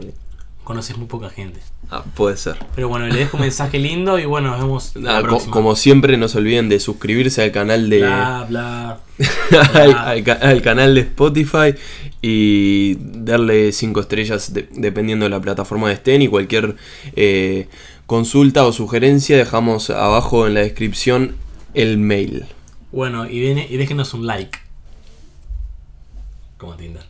Conoces 0.65 0.97
muy 0.97 1.07
poca 1.07 1.29
gente. 1.29 1.61
Ah, 1.91 2.03
puede 2.17 2.39
ser. 2.39 2.57
Pero 2.75 2.89
bueno, 2.89 3.07
le 3.07 3.15
dejo 3.19 3.37
un 3.37 3.43
mensaje 3.43 3.79
lindo 3.79 4.19
y 4.19 4.25
bueno, 4.25 4.51
nos 4.53 4.61
vemos 4.61 4.97
la 4.97 5.19
Ah, 5.19 5.23
co- 5.23 5.39
como 5.51 5.77
siempre, 5.77 6.17
no 6.17 6.27
se 6.29 6.39
olviden 6.39 6.71
de 6.71 6.81
suscribirse 6.81 7.43
al 7.43 7.53
canal 7.53 7.91
de. 7.91 7.99
Bla, 7.99 8.47
bla. 8.49 9.01
al, 9.75 9.93
al 9.95 10.25
ca- 10.25 10.39
al 10.41 10.63
canal 10.63 10.95
de 10.95 11.03
Spotify 11.03 11.75
y 12.23 12.97
darle 12.99 13.73
5 13.73 14.01
estrellas 14.01 14.55
de- 14.55 14.67
dependiendo 14.73 15.25
de 15.27 15.31
la 15.31 15.41
plataforma 15.41 15.89
que 15.89 15.95
estén 15.95 16.23
y 16.23 16.29
cualquier 16.29 16.77
eh, 17.15 17.69
consulta 18.07 18.65
o 18.65 18.73
sugerencia 18.73 19.37
dejamos 19.37 19.91
abajo 19.91 20.47
en 20.47 20.55
la 20.55 20.61
descripción 20.61 21.37
el 21.75 21.99
mail. 21.99 22.47
Bueno, 22.91 23.29
y, 23.29 23.39
y 23.41 23.77
déjenos 23.77 24.15
un 24.15 24.27
like. 24.27 24.59
Como 26.57 26.75
Tinder. 26.77 27.03